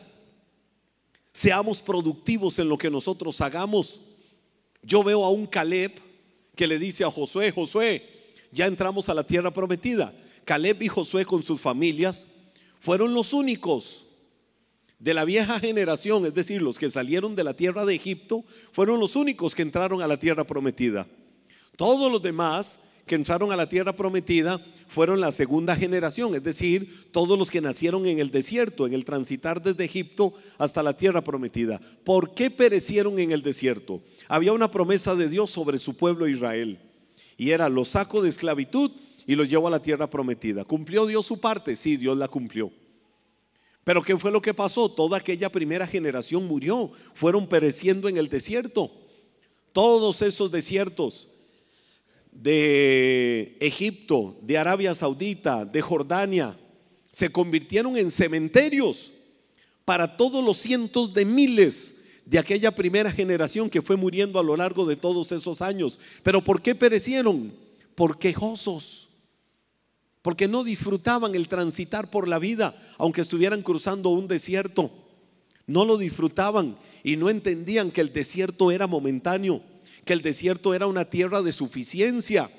Seamos 1.33 1.83
productivos 1.83 2.59
en 2.59 2.71
lo 2.71 2.79
que 2.79 2.91
nosotros 2.91 3.41
hagamos. 3.43 4.01
Yo 4.83 5.05
veo 5.05 5.25
a 5.25 5.31
un 5.31 5.47
Caleb 5.47 5.93
que 6.57 6.67
le 6.67 6.79
dice 6.79 7.05
a 7.05 7.11
Josué, 7.11 7.53
Josué, 7.53 8.03
ya 8.51 8.67
entramos 8.67 9.11
a 9.11 9.15
la 9.15 9.27
tierra 9.27 9.51
prometida. 9.51 10.15
Caleb 10.47 10.83
y 10.83 10.89
Josué 10.89 11.27
con 11.27 11.43
sus 11.43 11.61
familias 11.61 12.27
fueron 12.81 13.13
los 13.13 13.35
únicos 13.35 14.07
de 15.01 15.15
la 15.15 15.25
vieja 15.25 15.59
generación, 15.59 16.27
es 16.27 16.35
decir, 16.35 16.61
los 16.61 16.79
que 16.79 16.91
salieron 16.91 17.35
de 17.35 17.43
la 17.43 17.55
tierra 17.55 17.87
de 17.87 17.95
Egipto, 17.95 18.45
fueron 18.73 19.01
los 19.01 19.17
únicos 19.17 19.55
que 19.55 19.63
entraron 19.63 20.03
a 20.03 20.07
la 20.07 20.19
tierra 20.19 20.45
prometida. 20.45 21.07
Todos 21.77 22.13
los 22.13 22.23
demás 22.23 22.79
que 23.07 23.15
entraron 23.15 23.51
a 23.51 23.57
la 23.57 23.69
tierra 23.69 23.97
prometida 23.97 24.61
fueron 24.89 25.19
la 25.21 25.33
segunda 25.33 25.75
generación, 25.75 26.35
es 26.35 26.45
decir, 26.45 27.09
todos 27.13 27.39
los 27.39 27.51
que 27.51 27.63
nacieron 27.63 28.07
en 28.07 28.19
el 28.19 28.31
desierto, 28.31 28.87
en 28.87 28.93
el 28.93 29.07
transitar 29.07 29.63
desde 29.63 29.87
Egipto 29.87 30.35
hasta 30.59 30.83
la 30.83 30.95
tierra 30.97 31.25
prometida. 31.25 31.81
¿Por 32.05 32.35
qué 32.35 32.51
perecieron 32.51 33.19
en 33.19 33.33
el 33.33 33.43
desierto? 33.43 34.03
Había 34.29 34.53
una 34.53 34.71
promesa 34.71 35.17
de 35.17 35.29
Dios 35.29 35.51
sobre 35.51 35.79
su 35.79 35.97
pueblo 35.97 36.29
Israel 36.29 36.79
y 37.39 37.51
era 37.51 37.71
los 37.71 37.89
saco 37.89 38.21
de 38.21 38.29
esclavitud 38.29 38.91
y 39.27 39.35
los 39.35 39.49
llevó 39.49 39.69
a 39.69 39.73
la 39.73 39.83
tierra 39.83 40.11
prometida. 40.11 40.65
¿Cumplió 40.65 41.07
Dios 41.07 41.25
su 41.25 41.41
parte? 41.41 41.75
Sí, 41.75 41.97
Dios 41.97 42.19
la 42.19 42.29
cumplió. 42.29 42.71
Pero 43.85 44.03
¿qué 44.03 44.17
fue 44.19 44.31
lo 44.31 44.43
que 44.43 44.55
pasó? 44.55 44.91
Toda 44.91 45.17
aquella 45.17 45.51
primera 45.51 45.87
generación 45.87 46.47
murió, 46.47 46.91
fueron 47.15 47.47
pereciendo 47.47 48.09
en 48.09 48.17
el 48.17 48.29
desierto. 48.29 48.91
Todos 49.73 50.23
esos 50.23 50.51
desiertos 50.51 51.29
de 52.33 53.57
Egipto, 53.61 54.37
de 54.43 54.59
Arabia 54.59 54.95
Saudita, 54.95 55.65
de 55.65 55.81
Jordania, 55.81 56.57
se 57.11 57.31
convirtieron 57.31 57.97
en 57.97 58.11
cementerios 58.11 59.13
para 59.85 60.17
todos 60.17 60.45
los 60.45 60.59
cientos 60.59 61.13
de 61.13 61.25
miles 61.25 61.97
de 62.25 62.39
aquella 62.39 62.71
primera 62.71 63.11
generación 63.11 63.69
que 63.69 63.83
fue 63.83 63.97
muriendo 63.97 64.39
a 64.39 64.45
lo 64.45 64.57
largo 64.57 64.87
de 64.87 64.95
todos 64.95 65.33
esos 65.33 65.63
años. 65.63 65.99
Pero 66.23 66.45
¿por 66.45 66.63
qué 66.63 66.75
perecieron? 66.75 67.53
Por 67.97 68.19
quejosos 68.19 69.10
porque 70.23 70.49
no 70.49 70.65
disfrutaban 70.65 71.35
el 71.35 71.49
transitar 71.49 72.11
por 72.11 72.29
la 72.29 72.39
vida, 72.39 72.75
aunque 72.99 73.23
estuvieran 73.23 73.63
cruzando 73.63 74.11
un 74.11 74.29
desierto. 74.29 74.91
No 75.67 75.85
lo 75.85 75.97
disfrutaban 75.97 76.77
y 77.03 77.17
no 77.17 77.31
entendían 77.31 77.91
que 77.91 78.01
el 78.01 78.13
desierto 78.13 78.71
era 78.71 78.87
momentáneo, 78.87 79.63
que 80.05 80.13
el 80.13 80.23
desierto 80.23 80.75
era 80.75 80.87
una 80.87 81.07
tierra 81.07 81.43
de 81.43 81.53
suficiencia, 81.53 82.51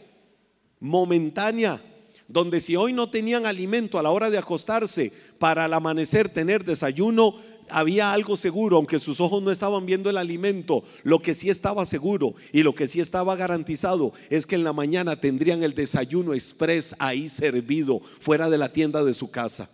momentánea, 0.79 1.81
donde 2.31 2.61
si 2.61 2.75
hoy 2.75 2.93
no 2.93 3.09
tenían 3.09 3.45
alimento 3.45 3.99
a 3.99 4.03
la 4.03 4.11
hora 4.11 4.29
de 4.29 4.37
acostarse 4.37 5.11
para 5.37 5.65
al 5.65 5.73
amanecer 5.73 6.29
tener 6.29 6.63
desayuno, 6.63 7.35
había 7.69 8.13
algo 8.13 8.37
seguro, 8.37 8.77
aunque 8.77 8.99
sus 8.99 9.19
ojos 9.19 9.43
no 9.43 9.51
estaban 9.51 9.85
viendo 9.85 10.09
el 10.09 10.17
alimento, 10.17 10.83
lo 11.03 11.19
que 11.19 11.33
sí 11.33 11.49
estaba 11.49 11.85
seguro 11.85 12.33
y 12.53 12.63
lo 12.63 12.73
que 12.73 12.87
sí 12.87 12.99
estaba 12.99 13.35
garantizado 13.35 14.13
es 14.29 14.45
que 14.45 14.55
en 14.55 14.63
la 14.63 14.73
mañana 14.73 15.19
tendrían 15.19 15.63
el 15.63 15.73
desayuno 15.73 16.33
express 16.33 16.95
ahí 16.99 17.27
servido 17.27 17.99
fuera 17.99 18.49
de 18.49 18.57
la 18.57 18.71
tienda 18.71 19.03
de 19.03 19.13
su 19.13 19.29
casa, 19.29 19.69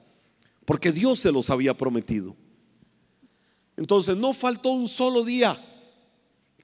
porque 0.65 0.91
Dios 0.91 1.19
se 1.19 1.31
los 1.31 1.49
había 1.49 1.75
prometido. 1.75 2.35
Entonces 3.75 4.17
no 4.17 4.33
faltó 4.33 4.69
un 4.69 4.87
solo 4.87 5.23
día 5.23 5.57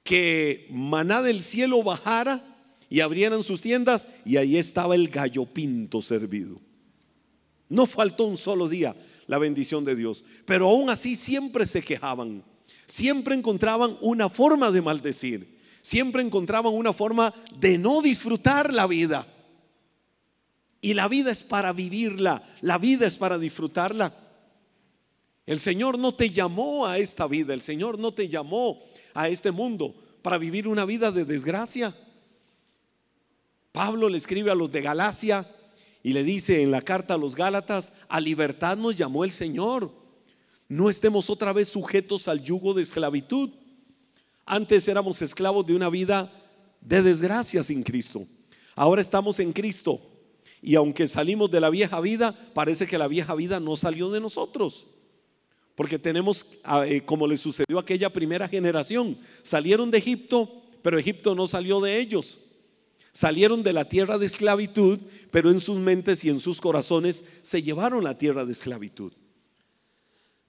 que 0.04 0.68
maná 0.72 1.22
del 1.22 1.44
cielo 1.44 1.84
bajara 1.84 2.53
y 2.94 3.02
abrieran 3.02 3.42
sus 3.42 3.60
tiendas 3.60 4.08
y 4.24 4.38
ahí 4.38 4.56
estaba 4.56 4.94
el 4.94 5.08
gallo 5.08 5.48
pinto 5.48 6.00
servido. 6.00 6.62
No 7.68 7.88
faltó 7.88 8.26
un 8.26 8.38
solo 8.38 8.70
día 8.70 8.96
la 9.26 9.40
bendición 9.40 9.84
de 9.84 9.96
Dios, 9.96 10.24
pero 10.46 10.70
aún 10.70 10.92
así 10.92 11.16
siempre 11.16 11.66
se 11.66 11.82
quejaban, 11.82 12.44
siempre 12.86 13.34
encontraban 13.34 13.98
una 14.00 14.30
forma 14.30 14.70
de 14.70 14.84
maldecir, 14.84 15.58
siempre 15.82 16.22
encontraban 16.22 16.72
una 16.72 16.94
forma 16.94 17.34
de 17.58 17.80
no 17.80 18.00
disfrutar 18.04 18.72
la 18.72 18.86
vida. 18.86 19.26
Y 20.80 20.94
la 20.94 21.08
vida 21.08 21.32
es 21.32 21.44
para 21.44 21.74
vivirla, 21.74 22.44
la 22.62 22.78
vida 22.78 23.08
es 23.08 23.18
para 23.18 23.40
disfrutarla. 23.40 24.14
El 25.48 25.60
Señor 25.60 25.98
no 25.98 26.14
te 26.14 26.30
llamó 26.30 26.86
a 26.86 27.00
esta 27.00 27.26
vida, 27.26 27.56
el 27.56 27.64
Señor 27.64 27.98
no 27.98 28.14
te 28.14 28.30
llamó 28.30 28.78
a 29.16 29.30
este 29.30 29.50
mundo 29.50 29.96
para 30.22 30.38
vivir 30.38 30.68
una 30.68 30.86
vida 30.86 31.12
de 31.12 31.26
desgracia. 31.26 31.96
Pablo 33.74 34.08
le 34.08 34.20
escribe 34.20 34.52
a 34.52 34.56
los 34.56 34.72
de 34.72 34.82
Galacia 34.82 35.50
y 36.04 36.14
le 36.14 36.24
dice 36.24 36.62
en 36.62 36.70
la 36.70 36.84
carta 36.84 37.16
a 37.16 37.18
los 37.18 37.36
Gálatas, 37.36 37.92
a 38.08 38.22
libertad 38.22 38.78
nos 38.78 38.96
llamó 38.96 39.24
el 39.24 39.32
Señor. 39.32 39.92
No 40.70 40.92
estemos 40.92 41.30
otra 41.32 41.52
vez 41.54 41.70
sujetos 41.70 42.28
al 42.28 42.44
yugo 42.44 42.76
de 42.76 42.84
esclavitud. 42.84 43.50
Antes 44.46 44.88
éramos 44.88 45.24
esclavos 45.24 45.66
de 45.66 45.76
una 45.76 45.90
vida 45.90 46.32
de 46.82 47.02
desgracia 47.02 47.64
sin 47.64 47.82
Cristo. 47.82 48.28
Ahora 48.76 49.02
estamos 49.02 49.40
en 49.40 49.52
Cristo. 49.52 50.00
Y 50.62 50.76
aunque 50.76 51.08
salimos 51.08 51.50
de 51.50 51.60
la 51.60 51.72
vieja 51.72 52.00
vida, 52.00 52.36
parece 52.54 52.86
que 52.86 53.00
la 53.00 53.08
vieja 53.08 53.34
vida 53.34 53.60
no 53.60 53.76
salió 53.76 54.12
de 54.12 54.22
nosotros. 54.22 54.86
Porque 55.74 55.98
tenemos, 55.98 56.46
ah, 56.64 56.86
eh, 56.86 57.04
como 57.04 57.26
le 57.26 57.38
sucedió 57.38 57.80
a 57.80 57.82
aquella 57.82 58.14
primera 58.14 58.48
generación, 58.48 59.18
salieron 59.42 59.90
de 59.90 59.98
Egipto, 59.98 60.62
pero 60.84 61.00
Egipto 61.00 61.34
no 61.34 61.48
salió 61.48 61.82
de 61.82 62.00
ellos. 62.00 62.38
Salieron 63.14 63.62
de 63.62 63.74
la 63.74 63.88
tierra 63.88 64.18
de 64.18 64.26
esclavitud, 64.26 65.00
pero 65.30 65.52
en 65.52 65.60
sus 65.60 65.78
mentes 65.78 66.26
y 66.26 66.30
en 66.30 66.40
sus 66.40 66.60
corazones 66.60 67.24
se 67.44 67.62
llevaron 67.62 68.04
la 68.04 68.18
tierra 68.18 68.44
de 68.44 68.52
esclavitud. 68.52 69.14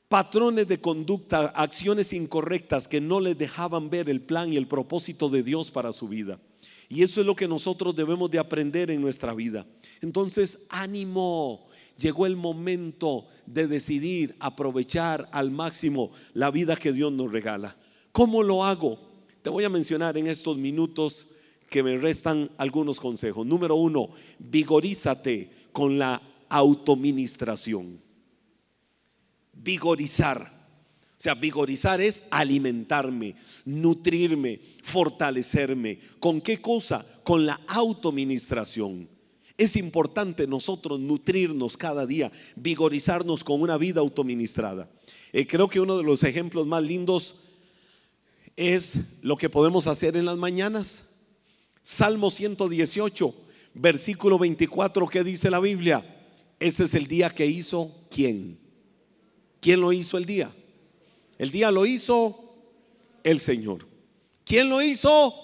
Patrones 0.08 0.66
de 0.66 0.80
conducta, 0.80 1.46
acciones 1.48 2.14
incorrectas 2.14 2.88
que 2.88 3.02
no 3.02 3.20
les 3.20 3.36
dejaban 3.36 3.90
ver 3.90 4.08
el 4.08 4.22
plan 4.22 4.50
y 4.50 4.56
el 4.56 4.66
propósito 4.66 5.28
de 5.28 5.42
Dios 5.42 5.70
para 5.70 5.92
su 5.92 6.08
vida. 6.08 6.40
Y 6.88 7.02
eso 7.02 7.20
es 7.20 7.26
lo 7.26 7.36
que 7.36 7.48
nosotros 7.48 7.94
debemos 7.94 8.30
de 8.30 8.38
aprender 8.38 8.90
en 8.90 9.02
nuestra 9.02 9.34
vida. 9.34 9.66
Entonces, 10.00 10.66
ánimo. 10.70 11.68
Llegó 11.98 12.26
el 12.26 12.36
momento 12.36 13.26
de 13.46 13.66
decidir 13.66 14.36
aprovechar 14.40 15.28
al 15.32 15.50
máximo 15.50 16.12
la 16.32 16.50
vida 16.50 16.76
que 16.76 16.92
Dios 16.92 17.12
nos 17.12 17.30
regala. 17.30 17.76
¿Cómo 18.10 18.42
lo 18.42 18.64
hago? 18.64 18.98
Te 19.42 19.50
voy 19.50 19.64
a 19.64 19.68
mencionar 19.68 20.16
en 20.16 20.26
estos 20.26 20.56
minutos 20.56 21.28
que 21.74 21.82
me 21.82 21.98
restan 21.98 22.52
algunos 22.56 23.00
consejos. 23.00 23.44
Número 23.44 23.74
uno, 23.74 24.10
vigorízate 24.38 25.50
con 25.72 25.98
la 25.98 26.22
autoministración. 26.48 28.00
Vigorizar. 29.52 30.68
O 31.16 31.20
sea, 31.20 31.34
vigorizar 31.34 32.00
es 32.00 32.22
alimentarme, 32.30 33.34
nutrirme, 33.64 34.60
fortalecerme. 34.84 35.98
¿Con 36.20 36.40
qué 36.40 36.60
cosa? 36.60 37.04
Con 37.24 37.44
la 37.44 37.60
autoministración. 37.66 39.08
Es 39.58 39.74
importante 39.74 40.46
nosotros 40.46 41.00
nutrirnos 41.00 41.76
cada 41.76 42.06
día, 42.06 42.30
vigorizarnos 42.54 43.42
con 43.42 43.60
una 43.60 43.76
vida 43.78 43.98
autoministrada. 43.98 44.88
Eh, 45.32 45.44
creo 45.44 45.66
que 45.66 45.80
uno 45.80 45.96
de 45.96 46.04
los 46.04 46.22
ejemplos 46.22 46.68
más 46.68 46.84
lindos 46.84 47.34
es 48.54 49.00
lo 49.22 49.36
que 49.36 49.50
podemos 49.50 49.88
hacer 49.88 50.16
en 50.16 50.26
las 50.26 50.36
mañanas. 50.36 51.06
Salmo 51.86 52.30
118, 52.30 53.34
versículo 53.74 54.38
24, 54.38 55.06
¿qué 55.06 55.22
dice 55.22 55.50
la 55.50 55.60
Biblia? 55.60 56.02
Ese 56.58 56.84
es 56.84 56.94
el 56.94 57.06
día 57.06 57.28
que 57.28 57.44
hizo 57.44 58.06
quién. 58.10 58.58
¿Quién 59.60 59.82
lo 59.82 59.92
hizo 59.92 60.16
el 60.16 60.24
día? 60.24 60.50
El 61.36 61.50
día 61.50 61.70
lo 61.70 61.84
hizo 61.84 62.54
el 63.22 63.38
Señor. 63.38 63.86
¿Quién 64.46 64.70
lo 64.70 64.80
hizo? 64.80 65.34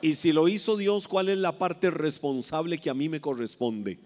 Y 0.00 0.14
si 0.14 0.32
lo 0.32 0.46
hizo 0.46 0.76
Dios, 0.76 1.08
¿cuál 1.08 1.28
es 1.28 1.38
la 1.38 1.58
parte 1.58 1.90
responsable 1.90 2.78
que 2.78 2.88
a 2.88 2.94
mí 2.94 3.08
me 3.08 3.20
corresponde? 3.20 3.98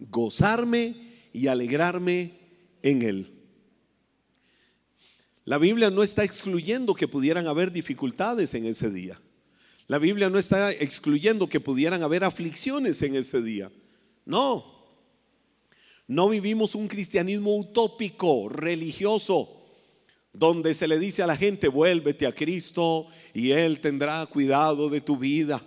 Gozarme 0.00 0.96
y 1.32 1.46
alegrarme 1.46 2.40
en 2.82 3.02
Él. 3.02 3.32
La 5.44 5.58
Biblia 5.58 5.90
no 5.90 6.02
está 6.02 6.24
excluyendo 6.24 6.92
que 6.92 7.06
pudieran 7.06 7.46
haber 7.46 7.70
dificultades 7.70 8.52
en 8.54 8.66
ese 8.66 8.90
día. 8.90 9.20
La 9.92 9.98
Biblia 9.98 10.30
no 10.30 10.38
está 10.38 10.72
excluyendo 10.72 11.46
que 11.50 11.60
pudieran 11.60 12.02
haber 12.02 12.24
aflicciones 12.24 13.02
en 13.02 13.14
ese 13.14 13.42
día. 13.42 13.70
No. 14.24 14.64
No 16.06 16.30
vivimos 16.30 16.74
un 16.74 16.88
cristianismo 16.88 17.54
utópico, 17.54 18.48
religioso, 18.48 19.66
donde 20.32 20.72
se 20.72 20.88
le 20.88 20.98
dice 20.98 21.22
a 21.22 21.26
la 21.26 21.36
gente, 21.36 21.68
vuélvete 21.68 22.26
a 22.26 22.34
Cristo 22.34 23.06
y 23.34 23.50
Él 23.50 23.80
tendrá 23.80 24.24
cuidado 24.24 24.88
de 24.88 25.02
tu 25.02 25.18
vida 25.18 25.62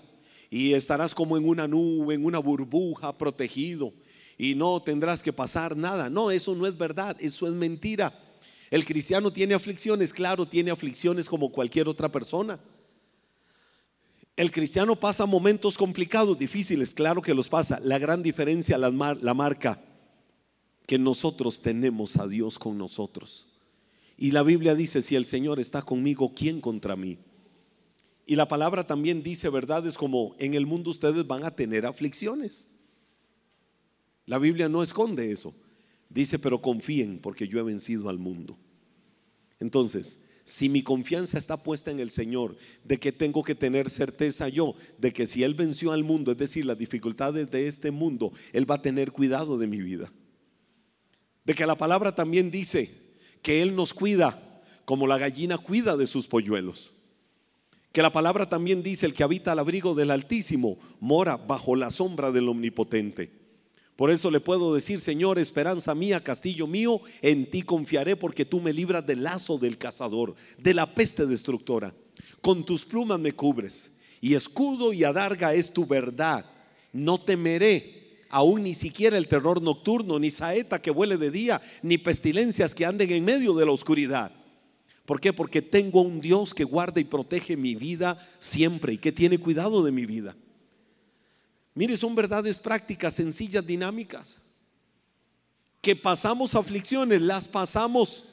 y 0.49 0.73
estarás 0.73 1.13
como 1.13 1.37
en 1.37 1.47
una 1.47 1.67
nube, 1.67 2.15
en 2.15 2.25
una 2.25 2.39
burbuja, 2.39 3.15
protegido 3.15 3.93
y 4.39 4.55
no 4.55 4.81
tendrás 4.81 5.21
que 5.21 5.33
pasar 5.33 5.77
nada. 5.77 6.09
No, 6.09 6.31
eso 6.31 6.55
no 6.55 6.65
es 6.65 6.75
verdad, 6.75 7.15
eso 7.19 7.47
es 7.47 7.53
mentira. 7.53 8.11
El 8.71 8.85
cristiano 8.85 9.31
tiene 9.31 9.53
aflicciones, 9.53 10.11
claro, 10.11 10.47
tiene 10.47 10.71
aflicciones 10.71 11.29
como 11.29 11.51
cualquier 11.51 11.87
otra 11.87 12.11
persona. 12.11 12.59
El 14.35 14.51
cristiano 14.51 14.97
pasa 14.97 15.25
momentos 15.25 15.77
complicados, 15.77 16.37
difíciles, 16.37 16.93
claro 16.93 17.21
que 17.21 17.33
los 17.33 17.47
pasa. 17.47 17.79
La 17.81 17.99
gran 17.99 18.21
diferencia 18.21 18.77
la, 18.77 18.91
marca 18.91 19.79
que 20.85 20.99
nosotros 20.99 21.61
tenemos 21.61 22.17
a 22.17 22.27
Dios 22.27 22.59
con 22.59 22.77
nosotros. 22.77 23.47
Y 24.17 24.31
la 24.31 24.43
Biblia 24.43 24.75
dice, 24.75 25.01
si 25.01 25.15
el 25.15 25.25
Señor 25.25 25.59
está 25.59 25.81
conmigo, 25.83 26.33
¿quién 26.35 26.59
contra 26.59 26.97
mí? 26.97 27.17
Y 28.25 28.35
la 28.35 28.47
palabra 28.47 28.85
también 28.85 29.23
dice 29.23 29.49
verdades 29.49 29.97
como, 29.97 30.35
en 30.37 30.53
el 30.53 30.65
mundo 30.65 30.89
ustedes 30.89 31.25
van 31.25 31.45
a 31.45 31.55
tener 31.55 31.85
aflicciones. 31.85 32.67
La 34.25 34.37
Biblia 34.37 34.67
no 34.67 34.83
esconde 34.83 35.31
eso. 35.31 35.53
Dice, 36.09 36.39
pero 36.39 36.61
confíen 36.61 37.19
porque 37.19 37.47
yo 37.47 37.59
he 37.59 37.63
vencido 37.63 38.09
al 38.09 38.19
mundo. 38.19 38.57
Entonces, 39.59 40.19
si 40.45 40.69
mi 40.69 40.83
confianza 40.83 41.39
está 41.39 41.61
puesta 41.63 41.89
en 41.89 41.99
el 41.99 42.11
Señor, 42.11 42.55
de 42.83 42.99
que 42.99 43.11
tengo 43.11 43.43
que 43.43 43.55
tener 43.55 43.89
certeza 43.89 44.47
yo, 44.47 44.75
de 44.99 45.11
que 45.11 45.25
si 45.25 45.43
Él 45.43 45.55
venció 45.55 45.91
al 45.91 46.03
mundo, 46.03 46.31
es 46.31 46.37
decir, 46.37 46.65
las 46.65 46.77
dificultades 46.77 47.49
de 47.49 47.67
este 47.67 47.89
mundo, 47.89 48.31
Él 48.53 48.69
va 48.69 48.75
a 48.75 48.81
tener 48.81 49.11
cuidado 49.11 49.57
de 49.57 49.65
mi 49.65 49.81
vida. 49.81 50.13
De 51.43 51.55
que 51.55 51.65
la 51.65 51.75
palabra 51.75 52.13
también 52.13 52.51
dice 52.51 52.91
que 53.41 53.63
Él 53.63 53.75
nos 53.75 53.93
cuida 53.93 54.63
como 54.85 55.07
la 55.07 55.17
gallina 55.17 55.57
cuida 55.57 55.97
de 55.97 56.05
sus 56.05 56.27
polluelos. 56.27 56.93
Que 57.91 58.03
la 58.03 58.11
palabra 58.11 58.47
también 58.47 58.83
dice, 58.83 59.07
el 59.07 59.15
que 59.15 59.23
habita 59.23 59.51
al 59.51 59.59
abrigo 59.59 59.95
del 59.95 60.11
Altísimo 60.11 60.77
mora 60.99 61.37
bajo 61.37 61.75
la 61.75 61.89
sombra 61.89 62.31
del 62.31 62.49
Omnipotente. 62.49 63.44
Por 63.95 64.11
eso 64.11 64.29
le 64.29 64.41
puedo 64.41 64.73
decir, 64.73 64.99
Señor, 64.99 65.39
esperanza 65.39 65.95
mía, 65.95 66.23
castillo 66.23 66.67
mío, 66.67 66.99
en 67.21 67.49
ti 67.49 67.61
confiaré 67.61 68.17
porque 68.17 68.43
tú 68.43 68.59
me 68.59 68.73
libras 68.73 69.05
del 69.05 69.23
lazo 69.23 69.57
del 69.57 69.77
cazador, 69.77 70.35
de 70.57 70.73
la 70.73 70.93
peste 70.93 71.25
destructora. 71.25 71.93
Con 72.41 72.65
tus 72.65 72.83
plumas 72.83 73.19
me 73.19 73.31
cubres 73.31 73.91
y 74.19 74.35
escudo 74.35 74.91
y 74.91 75.03
adarga 75.03 75.53
es 75.53 75.71
tu 75.71 75.85
verdad. 75.85 76.45
No 76.91 77.21
temeré 77.21 78.25
aún 78.29 78.63
ni 78.63 78.73
siquiera 78.73 79.17
el 79.17 79.29
terror 79.29 79.61
nocturno, 79.61 80.19
ni 80.19 80.29
saeta 80.29 80.81
que 80.81 80.91
vuele 80.91 81.15
de 81.15 81.31
día, 81.31 81.61
ni 81.81 81.97
pestilencias 81.97 82.75
que 82.75 82.85
anden 82.85 83.11
en 83.11 83.23
medio 83.23 83.53
de 83.53 83.65
la 83.65 83.71
oscuridad. 83.71 84.31
¿Por 85.05 85.21
qué? 85.21 85.31
Porque 85.31 85.61
tengo 85.61 86.01
un 86.01 86.19
Dios 86.19 86.53
que 86.53 86.65
guarda 86.65 86.99
y 86.99 87.05
protege 87.05 87.55
mi 87.55 87.75
vida 87.75 88.17
siempre 88.39 88.93
y 88.93 88.97
que 88.97 89.13
tiene 89.13 89.37
cuidado 89.37 89.83
de 89.83 89.91
mi 89.91 90.05
vida. 90.05 90.35
Mire, 91.75 91.97
son 91.97 92.15
verdades 92.15 92.57
prácticas, 92.57 93.13
sencillas, 93.13 93.65
dinámicas. 93.67 94.39
Que 95.81 95.95
pasamos 95.95 96.55
aflicciones, 96.55 97.21
las 97.21 97.47
pasamos, 97.47 98.23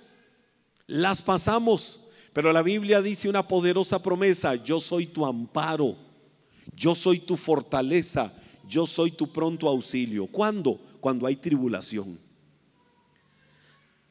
las 0.86 1.20
pasamos. 1.20 1.98
Pero 2.32 2.52
la 2.52 2.62
Biblia 2.62 3.02
dice 3.02 3.28
una 3.28 3.46
poderosa 3.46 4.00
promesa, 4.00 4.54
yo 4.54 4.80
soy 4.80 5.06
tu 5.06 5.26
amparo, 5.26 5.96
yo 6.74 6.94
soy 6.94 7.18
tu 7.18 7.36
fortaleza, 7.36 8.32
yo 8.66 8.86
soy 8.86 9.10
tu 9.10 9.30
pronto 9.30 9.68
auxilio. 9.68 10.26
¿Cuándo? 10.28 10.80
Cuando 11.00 11.26
hay 11.26 11.36
tribulación. 11.36 12.18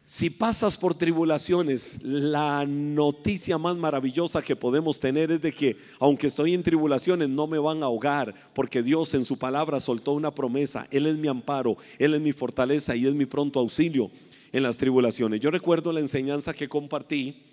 Si 0.03 0.29
pasas 0.29 0.77
por 0.77 0.95
tribulaciones, 0.95 2.01
la 2.03 2.65
noticia 2.65 3.57
más 3.57 3.77
maravillosa 3.77 4.41
que 4.41 4.55
podemos 4.55 4.99
tener 4.99 5.31
es 5.31 5.41
de 5.41 5.53
que 5.53 5.77
aunque 5.99 6.27
estoy 6.27 6.53
en 6.53 6.63
tribulaciones 6.63 7.29
no 7.29 7.47
me 7.47 7.59
van 7.59 7.81
a 7.81 7.85
ahogar, 7.85 8.33
porque 8.53 8.83
Dios 8.83 9.13
en 9.13 9.23
su 9.23 9.37
palabra 9.37 9.79
soltó 9.79 10.11
una 10.13 10.31
promesa. 10.31 10.87
Él 10.91 11.05
es 11.05 11.17
mi 11.17 11.27
amparo, 11.27 11.77
Él 11.97 12.13
es 12.15 12.21
mi 12.21 12.33
fortaleza 12.33 12.95
y 12.95 13.05
es 13.07 13.13
mi 13.13 13.25
pronto 13.25 13.59
auxilio 13.59 14.11
en 14.51 14.63
las 14.63 14.75
tribulaciones. 14.75 15.39
Yo 15.39 15.49
recuerdo 15.49 15.93
la 15.93 16.01
enseñanza 16.01 16.53
que 16.53 16.67
compartí 16.67 17.43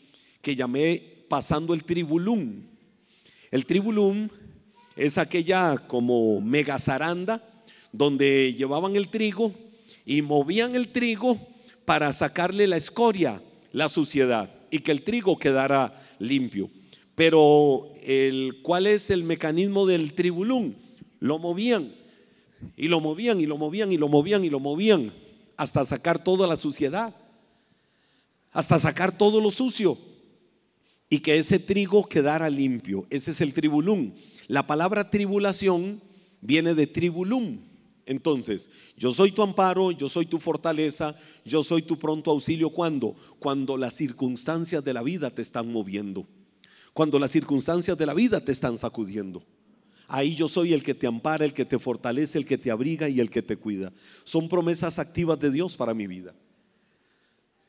que 0.42 0.56
llamé 0.56 1.00
pasando 1.28 1.74
el 1.74 1.84
tribulum. 1.84 2.62
El 3.50 3.66
tribulum 3.66 4.28
es 4.96 5.16
aquella 5.16 5.76
como 5.86 6.40
mega 6.40 6.78
zaranda 6.78 7.42
donde 7.92 8.54
llevaban 8.54 8.96
el 8.96 9.08
trigo 9.08 9.52
y 10.04 10.22
movían 10.22 10.74
el 10.74 10.88
trigo 10.88 11.38
para 11.88 12.12
sacarle 12.12 12.66
la 12.66 12.76
escoria, 12.76 13.42
la 13.72 13.88
suciedad, 13.88 14.52
y 14.70 14.80
que 14.80 14.92
el 14.92 15.04
trigo 15.04 15.38
quedara 15.38 15.98
limpio. 16.18 16.68
Pero 17.14 17.94
el, 18.02 18.58
¿cuál 18.62 18.86
es 18.86 19.08
el 19.08 19.24
mecanismo 19.24 19.86
del 19.86 20.12
tribulum? 20.12 20.74
Lo 21.18 21.38
movían 21.38 21.94
y 22.76 22.88
lo 22.88 23.00
movían 23.00 23.40
y 23.40 23.46
lo 23.46 23.56
movían 23.56 23.90
y 23.90 23.96
lo 23.96 24.06
movían 24.06 24.44
y 24.44 24.50
lo 24.50 24.60
movían 24.60 25.14
hasta 25.56 25.82
sacar 25.86 26.22
toda 26.22 26.46
la 26.46 26.58
suciedad, 26.58 27.16
hasta 28.52 28.78
sacar 28.78 29.16
todo 29.16 29.40
lo 29.40 29.50
sucio 29.50 29.96
y 31.08 31.20
que 31.20 31.38
ese 31.38 31.58
trigo 31.58 32.06
quedara 32.06 32.50
limpio. 32.50 33.06
Ese 33.08 33.30
es 33.30 33.40
el 33.40 33.54
tribulum. 33.54 34.12
La 34.46 34.66
palabra 34.66 35.08
tribulación 35.08 36.02
viene 36.42 36.74
de 36.74 36.86
tribulum, 36.86 37.60
entonces, 38.08 38.70
yo 38.96 39.12
soy 39.12 39.32
tu 39.32 39.42
amparo, 39.42 39.90
yo 39.90 40.08
soy 40.08 40.24
tu 40.24 40.38
fortaleza, 40.38 41.14
yo 41.44 41.62
soy 41.62 41.82
tu 41.82 41.98
pronto 41.98 42.30
auxilio. 42.30 42.70
¿Cuándo? 42.70 43.14
Cuando 43.38 43.76
las 43.76 43.92
circunstancias 43.92 44.82
de 44.82 44.94
la 44.94 45.02
vida 45.02 45.30
te 45.30 45.42
están 45.42 45.70
moviendo. 45.70 46.26
Cuando 46.94 47.18
las 47.18 47.30
circunstancias 47.30 47.98
de 47.98 48.06
la 48.06 48.14
vida 48.14 48.42
te 48.42 48.50
están 48.50 48.78
sacudiendo. 48.78 49.44
Ahí 50.06 50.34
yo 50.34 50.48
soy 50.48 50.72
el 50.72 50.82
que 50.82 50.94
te 50.94 51.06
ampara, 51.06 51.44
el 51.44 51.52
que 51.52 51.66
te 51.66 51.78
fortalece, 51.78 52.38
el 52.38 52.46
que 52.46 52.56
te 52.56 52.70
abriga 52.70 53.10
y 53.10 53.20
el 53.20 53.28
que 53.28 53.42
te 53.42 53.58
cuida. 53.58 53.92
Son 54.24 54.48
promesas 54.48 54.98
activas 54.98 55.38
de 55.38 55.50
Dios 55.50 55.76
para 55.76 55.92
mi 55.92 56.06
vida. 56.06 56.34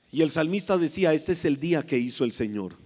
Y 0.10 0.22
el 0.22 0.32
salmista 0.32 0.78
decía, 0.78 1.14
este 1.14 1.34
es 1.34 1.44
el 1.44 1.60
día 1.60 1.86
que 1.86 1.98
hizo 1.98 2.24
el 2.24 2.32
Señor. 2.32 2.78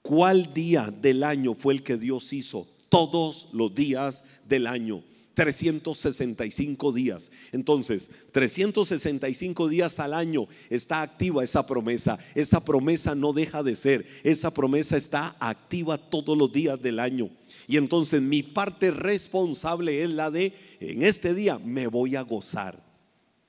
¿Cuál 0.00 0.54
día 0.54 0.90
del 0.90 1.24
año 1.24 1.52
fue 1.52 1.74
el 1.74 1.82
que 1.82 1.98
Dios 1.98 2.32
hizo? 2.32 2.66
Todos 2.88 3.48
los 3.52 3.74
días 3.74 4.24
del 4.48 4.66
año 4.66 5.04
365 5.34 6.92
días. 6.92 7.30
Entonces, 7.52 8.10
365 8.32 9.68
días 9.68 9.98
al 10.00 10.14
año 10.14 10.46
está 10.70 11.02
activa 11.02 11.44
esa 11.44 11.66
promesa. 11.66 12.18
Esa 12.34 12.64
promesa 12.64 13.14
no 13.14 13.32
deja 13.32 13.62
de 13.62 13.76
ser. 13.76 14.06
Esa 14.22 14.52
promesa 14.52 14.96
está 14.96 15.36
activa 15.40 15.98
todos 15.98 16.38
los 16.38 16.52
días 16.52 16.80
del 16.80 17.00
año. 17.00 17.30
Y 17.66 17.76
entonces 17.76 18.20
mi 18.22 18.42
parte 18.42 18.90
responsable 18.90 20.02
es 20.02 20.10
la 20.10 20.30
de, 20.30 20.52
en 20.80 21.02
este 21.02 21.34
día 21.34 21.58
me 21.58 21.86
voy 21.86 22.16
a 22.16 22.22
gozar. 22.22 22.82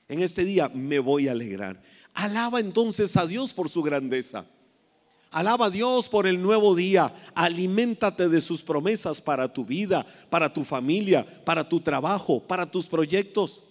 En 0.08 0.22
este 0.22 0.46
día 0.46 0.70
me 0.70 1.00
voy 1.00 1.28
a 1.28 1.32
alegrar. 1.32 1.82
Alaba 2.14 2.60
entonces 2.60 3.18
a 3.18 3.26
Dios 3.26 3.54
por 3.54 3.70
su 3.70 3.82
grandeza. 3.82 4.46
Alaba 5.36 5.66
a 5.66 5.70
Dios 5.70 6.08
por 6.08 6.28
el 6.28 6.42
nuevo 6.42 6.76
día. 6.76 7.14
Aliméntate 7.34 8.30
de 8.30 8.40
sus 8.40 8.62
promesas 8.62 9.20
para 9.20 9.52
tu 9.52 9.66
vida, 9.66 10.06
para 10.30 10.54
tu 10.54 10.64
familia, 10.64 11.26
para 11.44 11.68
tu 11.68 11.82
trabajo, 11.82 12.40
para 12.40 12.72
tus 12.72 12.88
proyectos. 12.88 13.62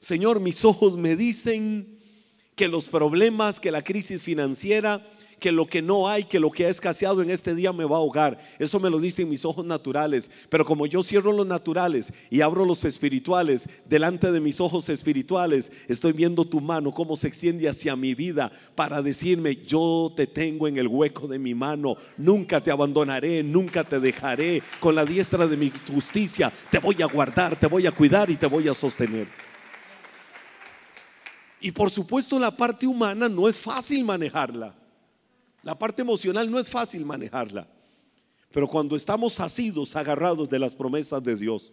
Señor, 0.00 0.38
mis 0.38 0.66
ojos 0.66 0.98
me 0.98 1.16
dicen 1.16 1.98
que 2.54 2.68
los 2.68 2.88
problemas, 2.88 3.58
que 3.58 3.70
la 3.70 3.82
crisis 3.82 4.22
financiera, 4.22 5.02
que 5.44 5.52
lo 5.52 5.66
que 5.66 5.82
no 5.82 6.08
hay, 6.08 6.24
que 6.24 6.40
lo 6.40 6.50
que 6.50 6.64
ha 6.64 6.70
escaseado 6.70 7.20
en 7.20 7.28
este 7.28 7.54
día 7.54 7.70
me 7.70 7.84
va 7.84 7.96
a 7.96 7.98
ahogar. 7.98 8.38
Eso 8.58 8.80
me 8.80 8.88
lo 8.88 8.98
dicen 8.98 9.28
mis 9.28 9.44
ojos 9.44 9.62
naturales. 9.62 10.30
Pero 10.48 10.64
como 10.64 10.86
yo 10.86 11.02
cierro 11.02 11.32
los 11.32 11.46
naturales 11.46 12.14
y 12.30 12.40
abro 12.40 12.64
los 12.64 12.82
espirituales, 12.86 13.68
delante 13.84 14.32
de 14.32 14.40
mis 14.40 14.58
ojos 14.58 14.88
espirituales, 14.88 15.70
estoy 15.86 16.12
viendo 16.12 16.46
tu 16.46 16.62
mano, 16.62 16.92
cómo 16.92 17.14
se 17.14 17.28
extiende 17.28 17.68
hacia 17.68 17.94
mi 17.94 18.14
vida 18.14 18.50
para 18.74 19.02
decirme, 19.02 19.56
yo 19.56 20.10
te 20.16 20.26
tengo 20.26 20.66
en 20.66 20.78
el 20.78 20.88
hueco 20.88 21.28
de 21.28 21.38
mi 21.38 21.54
mano, 21.54 21.98
nunca 22.16 22.62
te 22.62 22.70
abandonaré, 22.70 23.42
nunca 23.42 23.84
te 23.84 24.00
dejaré. 24.00 24.62
Con 24.80 24.94
la 24.94 25.04
diestra 25.04 25.46
de 25.46 25.58
mi 25.58 25.70
justicia 25.92 26.50
te 26.70 26.78
voy 26.78 27.02
a 27.02 27.06
guardar, 27.06 27.60
te 27.60 27.66
voy 27.66 27.86
a 27.86 27.92
cuidar 27.92 28.30
y 28.30 28.36
te 28.36 28.46
voy 28.46 28.66
a 28.66 28.72
sostener. 28.72 29.28
Y 31.60 31.70
por 31.70 31.90
supuesto 31.90 32.38
la 32.38 32.50
parte 32.50 32.86
humana 32.86 33.28
no 33.28 33.46
es 33.46 33.58
fácil 33.58 34.06
manejarla. 34.06 34.74
La 35.64 35.76
parte 35.76 36.02
emocional 36.02 36.50
no 36.50 36.60
es 36.60 36.68
fácil 36.68 37.04
manejarla. 37.06 37.66
Pero 38.52 38.68
cuando 38.68 38.94
estamos 38.94 39.40
asidos, 39.40 39.96
agarrados 39.96 40.48
de 40.48 40.58
las 40.58 40.74
promesas 40.74 41.24
de 41.24 41.34
Dios, 41.34 41.72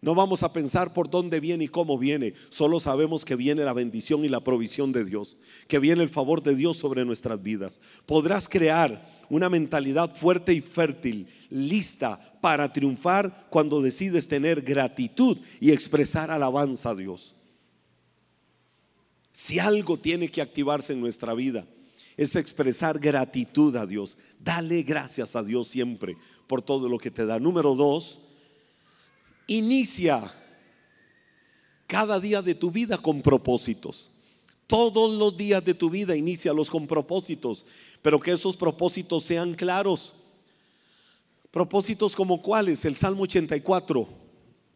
no 0.00 0.14
vamos 0.14 0.42
a 0.42 0.52
pensar 0.52 0.94
por 0.94 1.10
dónde 1.10 1.40
viene 1.40 1.64
y 1.64 1.68
cómo 1.68 1.98
viene. 1.98 2.32
Solo 2.48 2.80
sabemos 2.80 3.24
que 3.24 3.36
viene 3.36 3.64
la 3.64 3.74
bendición 3.74 4.24
y 4.24 4.28
la 4.28 4.40
provisión 4.40 4.92
de 4.92 5.04
Dios, 5.04 5.36
que 5.68 5.78
viene 5.78 6.02
el 6.02 6.08
favor 6.08 6.42
de 6.42 6.54
Dios 6.54 6.78
sobre 6.78 7.04
nuestras 7.04 7.42
vidas. 7.42 7.80
Podrás 8.06 8.48
crear 8.48 9.06
una 9.28 9.50
mentalidad 9.50 10.14
fuerte 10.14 10.54
y 10.54 10.60
fértil, 10.60 11.26
lista 11.50 12.38
para 12.40 12.72
triunfar 12.72 13.48
cuando 13.50 13.82
decides 13.82 14.26
tener 14.28 14.62
gratitud 14.62 15.36
y 15.60 15.72
expresar 15.72 16.30
alabanza 16.30 16.90
a 16.90 16.94
Dios. 16.94 17.34
Si 19.32 19.58
algo 19.58 19.98
tiene 19.98 20.30
que 20.30 20.40
activarse 20.40 20.92
en 20.92 21.00
nuestra 21.00 21.34
vida, 21.34 21.66
es 22.20 22.36
expresar 22.36 22.98
gratitud 22.98 23.74
a 23.76 23.86
Dios. 23.86 24.18
Dale 24.38 24.82
gracias 24.82 25.34
a 25.34 25.42
Dios 25.42 25.68
siempre 25.68 26.18
por 26.46 26.60
todo 26.60 26.86
lo 26.86 26.98
que 26.98 27.10
te 27.10 27.24
da. 27.24 27.38
Número 27.38 27.74
dos, 27.74 28.18
inicia 29.46 30.30
cada 31.86 32.20
día 32.20 32.42
de 32.42 32.54
tu 32.54 32.70
vida 32.70 32.98
con 32.98 33.22
propósitos. 33.22 34.10
Todos 34.66 35.18
los 35.18 35.34
días 35.34 35.64
de 35.64 35.72
tu 35.72 35.88
vida 35.88 36.14
los 36.52 36.68
con 36.68 36.86
propósitos, 36.86 37.64
pero 38.02 38.20
que 38.20 38.32
esos 38.32 38.54
propósitos 38.54 39.24
sean 39.24 39.54
claros. 39.54 40.12
Propósitos 41.50 42.14
como 42.14 42.42
cuáles? 42.42 42.84
El 42.84 42.96
Salmo 42.96 43.22
84, 43.22 44.06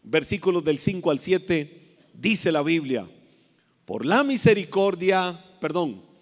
versículos 0.03 0.65
del 0.65 0.79
5 0.79 1.11
al 1.11 1.19
7, 1.19 1.97
dice 2.15 2.51
la 2.51 2.63
Biblia, 2.63 3.07
por 3.85 4.07
la 4.07 4.25
misericordia, 4.25 5.39
perdón, 5.61 6.14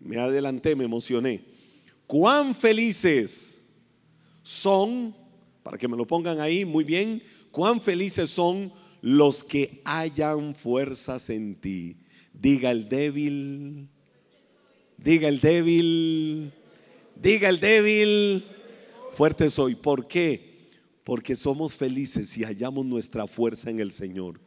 me 0.00 0.16
adelanté, 0.16 0.74
me 0.74 0.84
emocioné. 0.84 1.44
Cuán 2.06 2.54
felices 2.54 3.64
son, 4.42 5.14
para 5.62 5.78
que 5.78 5.86
me 5.86 5.96
lo 5.96 6.06
pongan 6.06 6.40
ahí 6.40 6.64
muy 6.64 6.82
bien, 6.82 7.22
cuán 7.50 7.80
felices 7.80 8.30
son 8.30 8.72
los 9.02 9.44
que 9.44 9.80
hayan 9.84 10.54
fuerzas 10.54 11.30
en 11.30 11.54
ti. 11.54 11.96
Diga 12.32 12.70
el 12.70 12.88
débil, 12.88 13.88
diga 14.96 15.28
el 15.28 15.40
débil, 15.40 16.52
diga 17.14 17.48
el 17.48 17.60
débil, 17.60 18.44
fuerte 19.14 19.50
soy. 19.50 19.74
¿Por 19.74 20.06
qué? 20.06 20.68
Porque 21.04 21.36
somos 21.36 21.74
felices 21.74 22.30
si 22.30 22.44
hallamos 22.44 22.86
nuestra 22.86 23.26
fuerza 23.26 23.70
en 23.70 23.80
el 23.80 23.92
Señor. 23.92 24.40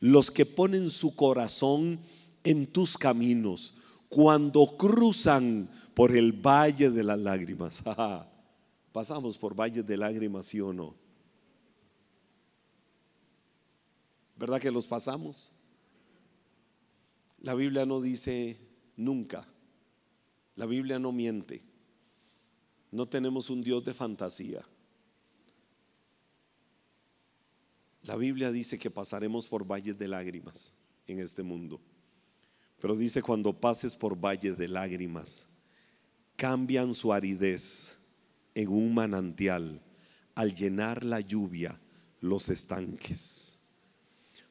Los 0.00 0.30
que 0.30 0.46
ponen 0.46 0.90
su 0.90 1.14
corazón 1.14 2.00
en 2.44 2.66
tus 2.66 2.96
caminos, 2.96 3.74
cuando 4.10 4.76
cruzan 4.76 5.70
por 5.94 6.14
el 6.14 6.32
valle 6.32 6.90
de 6.90 7.04
las 7.04 7.18
lágrimas. 7.18 7.82
Pasamos 8.92 9.38
por 9.38 9.54
valles 9.54 9.86
de 9.86 9.96
lágrimas, 9.96 10.46
sí 10.46 10.60
o 10.60 10.72
no. 10.72 10.96
¿Verdad 14.36 14.60
que 14.60 14.72
los 14.72 14.86
pasamos? 14.86 15.52
La 17.38 17.54
Biblia 17.54 17.86
no 17.86 18.00
dice 18.00 18.58
nunca. 18.96 19.46
La 20.56 20.66
Biblia 20.66 20.98
no 20.98 21.12
miente. 21.12 21.62
No 22.90 23.06
tenemos 23.06 23.48
un 23.48 23.62
Dios 23.62 23.84
de 23.84 23.94
fantasía. 23.94 24.64
La 28.02 28.16
Biblia 28.16 28.50
dice 28.50 28.76
que 28.76 28.90
pasaremos 28.90 29.46
por 29.46 29.64
valles 29.64 29.96
de 29.96 30.08
lágrimas 30.08 30.72
en 31.06 31.20
este 31.20 31.44
mundo. 31.44 31.80
Pero 32.80 32.96
dice 32.96 33.22
cuando 33.22 33.52
pases 33.52 33.94
por 33.94 34.18
valles 34.18 34.56
de 34.56 34.68
lágrimas, 34.68 35.48
cambian 36.36 36.94
su 36.94 37.12
aridez 37.12 37.96
en 38.54 38.68
un 38.68 38.94
manantial 38.94 39.80
al 40.34 40.54
llenar 40.54 41.04
la 41.04 41.20
lluvia 41.20 41.78
los 42.20 42.48
estanques 42.48 43.50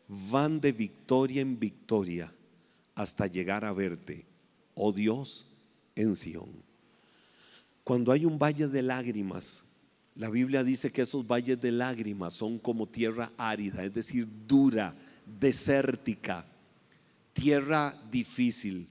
van 0.10 0.60
de 0.60 0.72
victoria 0.72 1.42
en 1.42 1.60
victoria 1.60 2.34
hasta 2.96 3.28
llegar 3.28 3.64
a 3.64 3.72
verte, 3.72 4.26
oh 4.74 4.92
Dios, 4.92 5.46
en 5.96 6.16
Sión. 6.16 6.50
Cuando 7.84 8.12
hay 8.12 8.26
un 8.26 8.40
valle 8.40 8.68
de 8.68 8.82
lágrimas, 8.82 9.64
la 10.16 10.30
Biblia 10.30 10.64
dice 10.64 10.92
que 10.92 11.04
esos 11.04 11.26
valles 11.26 11.62
de 11.62 11.72
lágrimas 11.72 12.34
son 12.34 12.58
como 12.58 12.88
tierra 12.88 13.32
árida, 13.38 13.86
es 13.86 13.94
decir, 13.94 14.28
dura, 14.48 14.96
desértica, 15.40 16.44
tierra 17.40 17.96
difícil. 18.12 18.90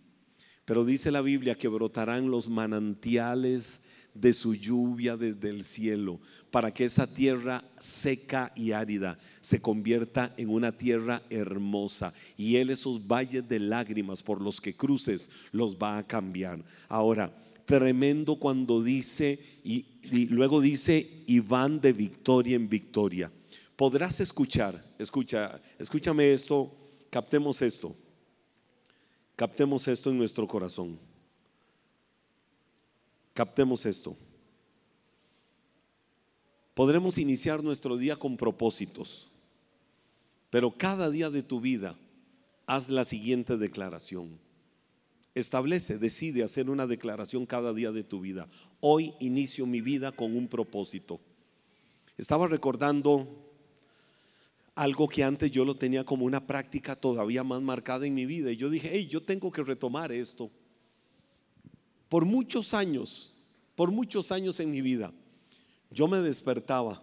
Pero 0.64 0.84
dice 0.84 1.10
la 1.10 1.20
Biblia 1.20 1.54
que 1.54 1.68
brotarán 1.68 2.30
los 2.30 2.48
manantiales 2.48 3.82
de 4.14 4.32
su 4.32 4.54
lluvia 4.54 5.16
desde 5.16 5.50
el 5.50 5.64
cielo, 5.64 6.18
para 6.50 6.72
que 6.72 6.86
esa 6.86 7.06
tierra 7.06 7.62
seca 7.78 8.52
y 8.56 8.72
árida 8.72 9.18
se 9.40 9.60
convierta 9.60 10.34
en 10.36 10.48
una 10.48 10.76
tierra 10.76 11.22
hermosa. 11.30 12.12
Y 12.36 12.56
Él 12.56 12.70
esos 12.70 13.06
valles 13.06 13.48
de 13.48 13.60
lágrimas 13.60 14.22
por 14.22 14.40
los 14.40 14.60
que 14.60 14.74
cruces 14.74 15.30
los 15.52 15.76
va 15.76 15.98
a 15.98 16.06
cambiar. 16.06 16.64
Ahora, 16.88 17.32
tremendo 17.64 18.36
cuando 18.36 18.82
dice, 18.82 19.38
y, 19.62 19.84
luego 20.30 20.60
dice, 20.60 21.22
y 21.26 21.40
van 21.40 21.80
de 21.80 21.92
victoria 21.92 22.56
en 22.56 22.68
victoria. 22.68 23.30
Podrás 23.76 24.20
escuchar, 24.20 24.84
escucha, 24.98 25.60
escúchame 25.78 26.32
esto, 26.32 26.74
captemos 27.10 27.62
esto, 27.62 27.94
captemos 29.38 29.86
esto 29.86 30.10
en 30.10 30.18
nuestro 30.18 30.48
corazón. 30.48 30.98
Captemos 33.32 33.86
esto. 33.86 34.16
Podremos 36.74 37.18
iniciar 37.18 37.62
nuestro 37.62 37.96
día 37.96 38.16
con 38.16 38.36
propósitos, 38.36 39.28
pero 40.50 40.72
cada 40.72 41.08
día 41.08 41.30
de 41.30 41.44
tu 41.44 41.60
vida 41.60 41.96
haz 42.66 42.88
la 42.88 43.04
siguiente 43.04 43.56
declaración. 43.56 44.40
Establece, 45.36 45.98
decide 45.98 46.42
hacer 46.42 46.68
una 46.68 46.88
declaración 46.88 47.46
cada 47.46 47.72
día 47.72 47.92
de 47.92 48.02
tu 48.02 48.20
vida. 48.20 48.48
Hoy 48.80 49.14
inicio 49.20 49.66
mi 49.66 49.80
vida 49.80 50.10
con 50.10 50.36
un 50.36 50.48
propósito. 50.48 51.20
Estaba 52.16 52.48
recordando 52.48 53.47
algo 54.78 55.08
que 55.08 55.24
antes 55.24 55.50
yo 55.50 55.64
lo 55.64 55.74
tenía 55.74 56.04
como 56.04 56.24
una 56.24 56.46
práctica 56.46 56.94
todavía 56.94 57.42
más 57.42 57.60
marcada 57.60 58.06
en 58.06 58.14
mi 58.14 58.26
vida. 58.26 58.52
Y 58.52 58.56
yo 58.56 58.70
dije, 58.70 58.88
hey, 58.92 59.08
yo 59.10 59.20
tengo 59.20 59.50
que 59.50 59.64
retomar 59.64 60.12
esto. 60.12 60.52
Por 62.08 62.24
muchos 62.24 62.72
años, 62.74 63.34
por 63.74 63.90
muchos 63.90 64.30
años 64.30 64.60
en 64.60 64.70
mi 64.70 64.80
vida, 64.80 65.12
yo 65.90 66.06
me 66.06 66.20
despertaba 66.20 67.02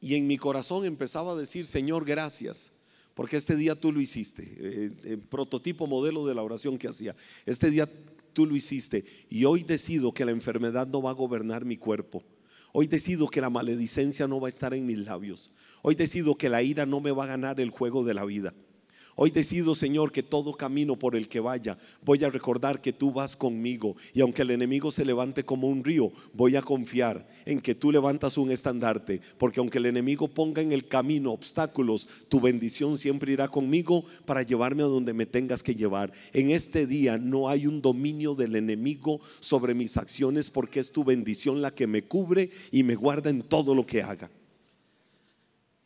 y 0.00 0.14
en 0.14 0.28
mi 0.28 0.36
corazón 0.36 0.84
empezaba 0.84 1.32
a 1.32 1.36
decir, 1.36 1.66
Señor, 1.66 2.04
gracias, 2.04 2.72
porque 3.14 3.36
este 3.36 3.56
día 3.56 3.74
tú 3.74 3.90
lo 3.90 4.00
hiciste, 4.00 4.42
el 4.60 4.64
eh, 4.64 4.92
eh, 5.02 5.16
prototipo 5.16 5.88
modelo 5.88 6.24
de 6.24 6.36
la 6.36 6.42
oración 6.42 6.78
que 6.78 6.86
hacía, 6.86 7.16
este 7.46 7.68
día 7.68 7.90
tú 8.32 8.46
lo 8.46 8.54
hiciste 8.54 9.04
y 9.28 9.44
hoy 9.44 9.64
decido 9.64 10.14
que 10.14 10.24
la 10.24 10.30
enfermedad 10.30 10.86
no 10.86 11.02
va 11.02 11.10
a 11.10 11.14
gobernar 11.14 11.64
mi 11.64 11.76
cuerpo. 11.76 12.22
Hoy 12.72 12.86
decido 12.86 13.28
que 13.28 13.40
la 13.40 13.50
maledicencia 13.50 14.28
no 14.28 14.40
va 14.40 14.48
a 14.48 14.50
estar 14.50 14.74
en 14.74 14.86
mis 14.86 14.98
labios. 14.98 15.50
Hoy 15.82 15.94
decido 15.94 16.36
que 16.36 16.48
la 16.48 16.62
ira 16.62 16.86
no 16.86 17.00
me 17.00 17.10
va 17.10 17.24
a 17.24 17.28
ganar 17.28 17.60
el 17.60 17.70
juego 17.70 18.04
de 18.04 18.14
la 18.14 18.24
vida. 18.24 18.54
Hoy 19.16 19.30
decido, 19.30 19.74
Señor, 19.74 20.12
que 20.12 20.22
todo 20.22 20.54
camino 20.54 20.98
por 20.98 21.16
el 21.16 21.28
que 21.28 21.40
vaya, 21.40 21.76
voy 22.02 22.24
a 22.24 22.30
recordar 22.30 22.80
que 22.80 22.92
tú 22.92 23.12
vas 23.12 23.36
conmigo. 23.36 23.96
Y 24.14 24.20
aunque 24.20 24.42
el 24.42 24.50
enemigo 24.50 24.90
se 24.92 25.04
levante 25.04 25.44
como 25.44 25.68
un 25.68 25.84
río, 25.84 26.12
voy 26.32 26.56
a 26.56 26.62
confiar 26.62 27.28
en 27.44 27.60
que 27.60 27.74
tú 27.74 27.92
levantas 27.92 28.38
un 28.38 28.50
estandarte. 28.50 29.20
Porque 29.36 29.60
aunque 29.60 29.78
el 29.78 29.86
enemigo 29.86 30.28
ponga 30.28 30.62
en 30.62 30.72
el 30.72 30.86
camino 30.86 31.32
obstáculos, 31.32 32.08
tu 32.28 32.40
bendición 32.40 32.96
siempre 32.96 33.32
irá 33.32 33.48
conmigo 33.48 34.04
para 34.24 34.42
llevarme 34.42 34.82
a 34.82 34.86
donde 34.86 35.12
me 35.12 35.26
tengas 35.26 35.62
que 35.62 35.74
llevar. 35.74 36.12
En 36.32 36.50
este 36.50 36.86
día 36.86 37.18
no 37.18 37.48
hay 37.48 37.66
un 37.66 37.82
dominio 37.82 38.34
del 38.34 38.56
enemigo 38.56 39.20
sobre 39.40 39.74
mis 39.74 39.96
acciones 39.96 40.50
porque 40.50 40.80
es 40.80 40.92
tu 40.92 41.04
bendición 41.04 41.60
la 41.60 41.74
que 41.74 41.86
me 41.86 42.04
cubre 42.04 42.50
y 42.70 42.82
me 42.82 42.94
guarda 42.94 43.30
en 43.30 43.42
todo 43.42 43.74
lo 43.74 43.86
que 43.86 44.02
haga. 44.02 44.30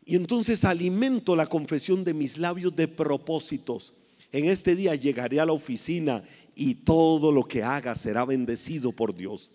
Y 0.07 0.17
entonces 0.17 0.65
alimento 0.65 1.35
la 1.35 1.47
confesión 1.47 2.05
de 2.05 2.15
mis 2.15 2.39
labios 2.39 2.75
de 2.77 2.89
propósitos. 2.89 3.95
En 4.33 4.47
este 4.47 4.75
día 4.75 4.95
llegaré 4.95 5.41
a 5.41 5.47
la 5.47 5.53
oficina 5.53 6.23
y 6.55 6.75
todo 6.75 7.33
lo 7.33 7.45
que 7.45 7.63
haga 7.63 7.95
será 7.95 8.25
bendecido 8.25 8.93
por 8.93 9.15
Dios. 9.15 9.51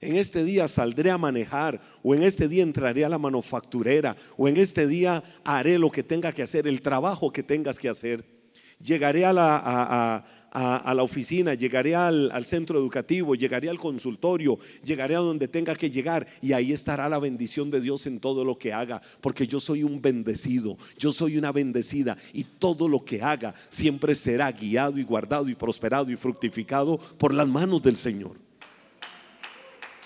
En 0.00 0.16
este 0.16 0.44
día 0.44 0.66
saldré 0.66 1.10
a 1.10 1.18
manejar 1.18 1.80
o 2.02 2.14
en 2.14 2.22
este 2.22 2.48
día 2.48 2.62
entraré 2.62 3.04
a 3.04 3.08
la 3.08 3.18
manufacturera 3.18 4.16
o 4.36 4.48
en 4.48 4.56
este 4.56 4.86
día 4.86 5.22
haré 5.44 5.78
lo 5.78 5.90
que 5.90 6.02
tenga 6.02 6.32
que 6.32 6.42
hacer, 6.42 6.66
el 6.66 6.80
trabajo 6.80 7.32
que 7.32 7.42
tengas 7.42 7.78
que 7.78 7.88
hacer. 7.88 8.39
Llegaré 8.82 9.24
a 9.24 9.32
la, 9.32 10.24
a, 10.52 10.94
la 10.94 11.02
oficina, 11.02 11.54
llegaré 11.54 11.94
al, 11.94 12.30
al, 12.32 12.44
centro 12.44 12.78
educativo, 12.78 13.34
llegaré 13.34 13.68
al 13.68 13.78
consultorio, 13.78 14.58
llegaré 14.82 15.14
a 15.14 15.20
donde 15.20 15.48
tenga 15.48 15.74
que 15.74 15.90
llegar 15.90 16.26
y 16.42 16.52
ahí 16.52 16.72
estará 16.72 17.08
la 17.08 17.18
bendición 17.18 17.70
de 17.70 17.80
Dios 17.80 18.06
en 18.06 18.20
todo 18.20 18.44
lo 18.44 18.58
que 18.58 18.72
haga, 18.72 19.00
porque 19.20 19.46
yo 19.46 19.60
soy 19.60 19.84
un 19.84 20.00
bendecido, 20.00 20.76
yo 20.98 21.12
soy 21.12 21.36
una 21.36 21.52
bendecida 21.52 22.16
y 22.32 22.44
todo 22.44 22.88
lo 22.88 23.04
que 23.04 23.22
haga 23.22 23.54
siempre 23.68 24.14
será 24.14 24.50
guiado 24.50 24.98
y 24.98 25.04
guardado 25.04 25.48
y 25.48 25.54
prosperado 25.54 26.10
y 26.10 26.16
fructificado 26.16 26.98
por 27.18 27.32
las 27.32 27.46
manos 27.46 27.82
del 27.82 27.96
Señor. 27.96 28.36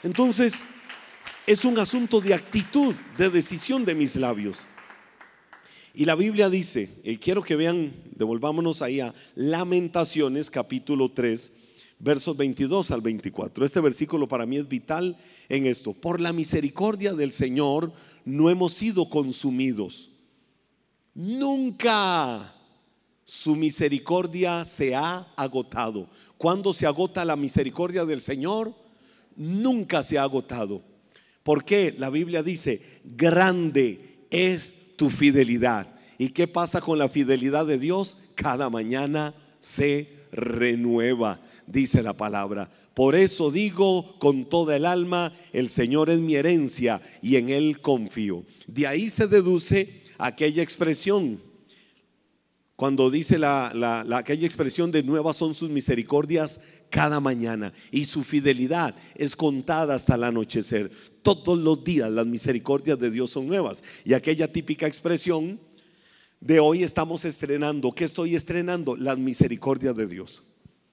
Entonces, 0.02 0.66
es 1.46 1.64
un 1.64 1.78
asunto 1.78 2.20
de 2.20 2.34
actitud, 2.34 2.94
de 3.16 3.30
decisión 3.30 3.84
de 3.84 3.94
mis 3.94 4.16
labios. 4.16 4.66
Y 5.96 6.06
la 6.06 6.16
Biblia 6.16 6.50
dice, 6.50 6.90
y 7.04 7.18
quiero 7.18 7.44
que 7.44 7.54
vean, 7.54 7.94
devolvámonos 8.16 8.82
ahí 8.82 8.98
a 8.98 9.14
Lamentaciones 9.36 10.50
capítulo 10.50 11.12
3, 11.12 11.52
versos 12.00 12.36
22 12.36 12.90
al 12.90 13.00
24. 13.00 13.64
Este 13.64 13.78
versículo 13.78 14.26
para 14.26 14.44
mí 14.44 14.56
es 14.56 14.66
vital 14.66 15.16
en 15.48 15.66
esto. 15.66 15.92
Por 15.92 16.20
la 16.20 16.32
misericordia 16.32 17.14
del 17.14 17.30
Señor 17.30 17.92
no 18.24 18.50
hemos 18.50 18.72
sido 18.72 19.08
consumidos. 19.08 20.10
Nunca 21.14 22.56
su 23.22 23.54
misericordia 23.54 24.64
se 24.64 24.96
ha 24.96 25.32
agotado. 25.36 26.08
¿Cuándo 26.36 26.72
se 26.72 26.86
agota 26.86 27.24
la 27.24 27.36
misericordia 27.36 28.04
del 28.04 28.20
Señor? 28.20 28.74
Nunca 29.36 30.02
se 30.02 30.18
ha 30.18 30.24
agotado. 30.24 30.82
¿Por 31.44 31.64
qué? 31.64 31.94
La 31.96 32.10
Biblia 32.10 32.42
dice, 32.42 32.82
grande 33.04 34.26
es 34.30 34.74
tu 34.96 35.10
fidelidad. 35.10 35.94
¿Y 36.18 36.28
qué 36.28 36.46
pasa 36.46 36.80
con 36.80 36.98
la 36.98 37.08
fidelidad 37.08 37.66
de 37.66 37.78
Dios? 37.78 38.18
Cada 38.34 38.70
mañana 38.70 39.34
se 39.60 40.14
renueva, 40.32 41.40
dice 41.66 42.02
la 42.02 42.16
palabra. 42.16 42.70
Por 42.94 43.14
eso 43.14 43.50
digo 43.50 44.18
con 44.18 44.48
toda 44.48 44.76
el 44.76 44.84
alma, 44.86 45.32
el 45.52 45.68
Señor 45.68 46.10
es 46.10 46.20
mi 46.20 46.34
herencia 46.34 47.00
y 47.22 47.36
en 47.36 47.50
Él 47.50 47.80
confío. 47.80 48.44
De 48.66 48.86
ahí 48.86 49.10
se 49.10 49.26
deduce 49.26 50.02
aquella 50.18 50.62
expresión 50.62 51.40
cuando 52.76 53.08
dice 53.08 53.38
la, 53.38 54.04
aquella 54.16 54.46
expresión 54.46 54.90
de 54.90 55.02
nuevas 55.02 55.36
son 55.36 55.54
sus 55.54 55.70
misericordias 55.70 56.60
cada 56.90 57.20
mañana 57.20 57.72
y 57.92 58.04
su 58.04 58.24
fidelidad 58.24 58.96
es 59.14 59.36
contada 59.36 59.94
hasta 59.94 60.16
el 60.16 60.24
anochecer. 60.24 60.90
Todos 61.22 61.56
los 61.56 61.84
días 61.84 62.10
las 62.10 62.26
misericordias 62.26 62.98
de 62.98 63.10
Dios 63.10 63.30
son 63.30 63.46
nuevas. 63.46 63.82
Y 64.04 64.14
aquella 64.14 64.52
típica 64.52 64.88
expresión 64.88 65.60
de 66.40 66.58
hoy 66.58 66.82
estamos 66.82 67.24
estrenando, 67.24 67.92
¿qué 67.92 68.04
estoy 68.04 68.34
estrenando? 68.34 68.96
Las 68.96 69.18
misericordias 69.18 69.96
de 69.96 70.06
Dios. 70.06 70.42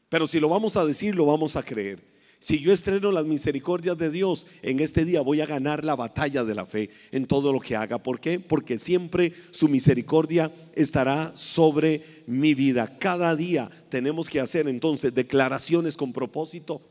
Pero 0.08 0.28
si 0.28 0.40
lo 0.40 0.50
vamos 0.50 0.78
a 0.78 0.86
decir, 0.86 1.16
lo 1.16 1.26
vamos 1.26 1.56
a 1.56 1.64
creer. 1.64 2.11
Si 2.42 2.58
yo 2.58 2.74
estreno 2.74 3.12
las 3.12 3.26
misericordias 3.26 4.00
de 4.00 4.10
Dios 4.10 4.48
en 4.64 4.80
este 4.80 5.06
día, 5.06 5.22
voy 5.22 5.42
a 5.42 5.46
ganar 5.46 5.86
la 5.86 5.96
batalla 5.96 6.44
de 6.44 6.56
la 6.56 6.66
fe 6.66 6.90
en 7.12 7.28
todo 7.28 7.54
lo 7.54 7.60
que 7.60 7.76
haga. 7.76 8.00
¿Por 8.00 8.20
qué? 8.20 8.40
Porque 8.40 8.80
siempre 8.80 9.32
su 9.52 9.68
misericordia 9.68 10.52
estará 10.74 11.34
sobre 11.38 12.04
mi 12.26 12.56
vida. 12.56 12.98
Cada 12.98 13.36
día 13.36 13.70
tenemos 13.90 14.28
que 14.28 14.40
hacer 14.40 14.68
entonces 14.68 15.14
declaraciones 15.14 15.96
con 15.96 16.14
propósito. 16.14 16.82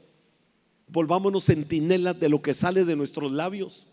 Volvámonos 0.86 1.46
centinelas 1.46 2.20
de 2.20 2.28
lo 2.28 2.40
que 2.40 2.54
sale 2.54 2.84
de 2.84 2.94
nuestros 2.94 3.32
labios. 3.32 3.88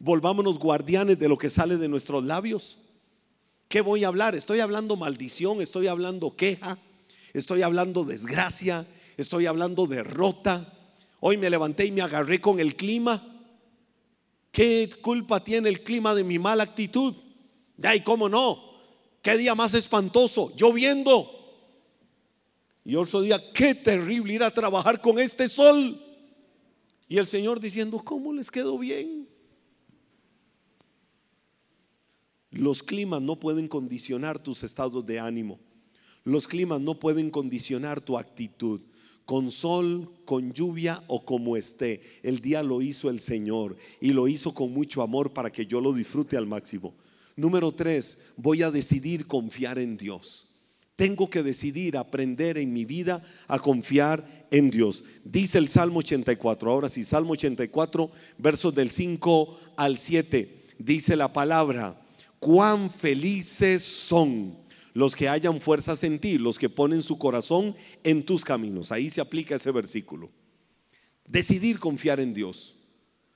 Volvámonos 0.00 0.58
guardianes 0.58 1.16
de 1.16 1.28
lo 1.28 1.38
que 1.38 1.48
sale 1.48 1.76
de 1.76 1.86
nuestros 1.86 2.24
labios. 2.24 2.78
¿Qué 3.68 3.82
voy 3.82 4.02
a 4.02 4.08
hablar? 4.08 4.34
Estoy 4.34 4.58
hablando 4.58 4.96
maldición, 4.96 5.60
estoy 5.62 5.86
hablando 5.86 6.34
queja, 6.34 6.76
estoy 7.34 7.62
hablando 7.62 8.04
desgracia, 8.04 8.84
estoy 9.16 9.46
hablando 9.46 9.86
derrota. 9.86 10.71
Hoy 11.24 11.36
me 11.36 11.48
levanté 11.48 11.86
y 11.86 11.92
me 11.92 12.02
agarré 12.02 12.40
con 12.40 12.58
el 12.58 12.74
clima. 12.74 13.24
¿Qué 14.50 14.90
culpa 15.00 15.38
tiene 15.38 15.68
el 15.68 15.84
clima 15.84 16.16
de 16.16 16.24
mi 16.24 16.36
mala 16.40 16.64
actitud? 16.64 17.14
y 17.94 18.00
cómo 18.00 18.28
no. 18.28 18.60
Qué 19.22 19.36
día 19.36 19.54
más 19.54 19.72
espantoso, 19.74 20.52
lloviendo. 20.56 21.30
Y 22.84 22.96
otro 22.96 23.20
día, 23.20 23.40
qué 23.52 23.76
terrible 23.76 24.34
ir 24.34 24.42
a 24.42 24.50
trabajar 24.50 25.00
con 25.00 25.20
este 25.20 25.48
sol. 25.48 25.96
Y 27.06 27.18
el 27.18 27.28
Señor 27.28 27.60
diciendo, 27.60 28.02
¿cómo 28.04 28.32
les 28.32 28.50
quedó 28.50 28.76
bien? 28.76 29.28
Los 32.50 32.82
climas 32.82 33.22
no 33.22 33.38
pueden 33.38 33.68
condicionar 33.68 34.40
tus 34.40 34.64
estados 34.64 35.06
de 35.06 35.20
ánimo. 35.20 35.60
Los 36.24 36.48
climas 36.48 36.80
no 36.80 36.98
pueden 36.98 37.30
condicionar 37.30 38.00
tu 38.00 38.18
actitud 38.18 38.80
con 39.24 39.50
sol, 39.50 40.10
con 40.24 40.52
lluvia 40.52 41.02
o 41.06 41.24
como 41.24 41.56
esté. 41.56 42.00
El 42.22 42.40
día 42.40 42.62
lo 42.62 42.82
hizo 42.82 43.10
el 43.10 43.20
Señor 43.20 43.76
y 44.00 44.12
lo 44.12 44.28
hizo 44.28 44.54
con 44.54 44.72
mucho 44.72 45.02
amor 45.02 45.32
para 45.32 45.50
que 45.50 45.66
yo 45.66 45.80
lo 45.80 45.92
disfrute 45.92 46.36
al 46.36 46.46
máximo. 46.46 46.94
Número 47.36 47.72
tres, 47.72 48.18
voy 48.36 48.62
a 48.62 48.70
decidir 48.70 49.26
confiar 49.26 49.78
en 49.78 49.96
Dios. 49.96 50.48
Tengo 50.96 51.30
que 51.30 51.42
decidir 51.42 51.96
aprender 51.96 52.58
en 52.58 52.72
mi 52.72 52.84
vida 52.84 53.22
a 53.48 53.58
confiar 53.58 54.46
en 54.50 54.70
Dios. 54.70 55.02
Dice 55.24 55.58
el 55.58 55.68
Salmo 55.68 56.00
84. 56.00 56.70
Ahora 56.70 56.88
sí, 56.88 57.02
Salmo 57.02 57.32
84, 57.32 58.10
versos 58.38 58.74
del 58.74 58.90
5 58.90 59.58
al 59.76 59.96
7. 59.96 60.60
Dice 60.78 61.16
la 61.16 61.32
palabra, 61.32 62.00
cuán 62.38 62.90
felices 62.90 63.82
son 63.82 64.61
los 64.94 65.16
que 65.16 65.28
hayan 65.28 65.60
fuerzas 65.60 66.02
en 66.04 66.18
ti, 66.18 66.38
los 66.38 66.58
que 66.58 66.68
ponen 66.68 67.02
su 67.02 67.18
corazón 67.18 67.74
en 68.04 68.24
tus 68.24 68.44
caminos. 68.44 68.92
Ahí 68.92 69.10
se 69.10 69.20
aplica 69.20 69.54
ese 69.54 69.70
versículo. 69.70 70.30
Decidir 71.26 71.78
confiar 71.78 72.20
en 72.20 72.34
Dios. 72.34 72.76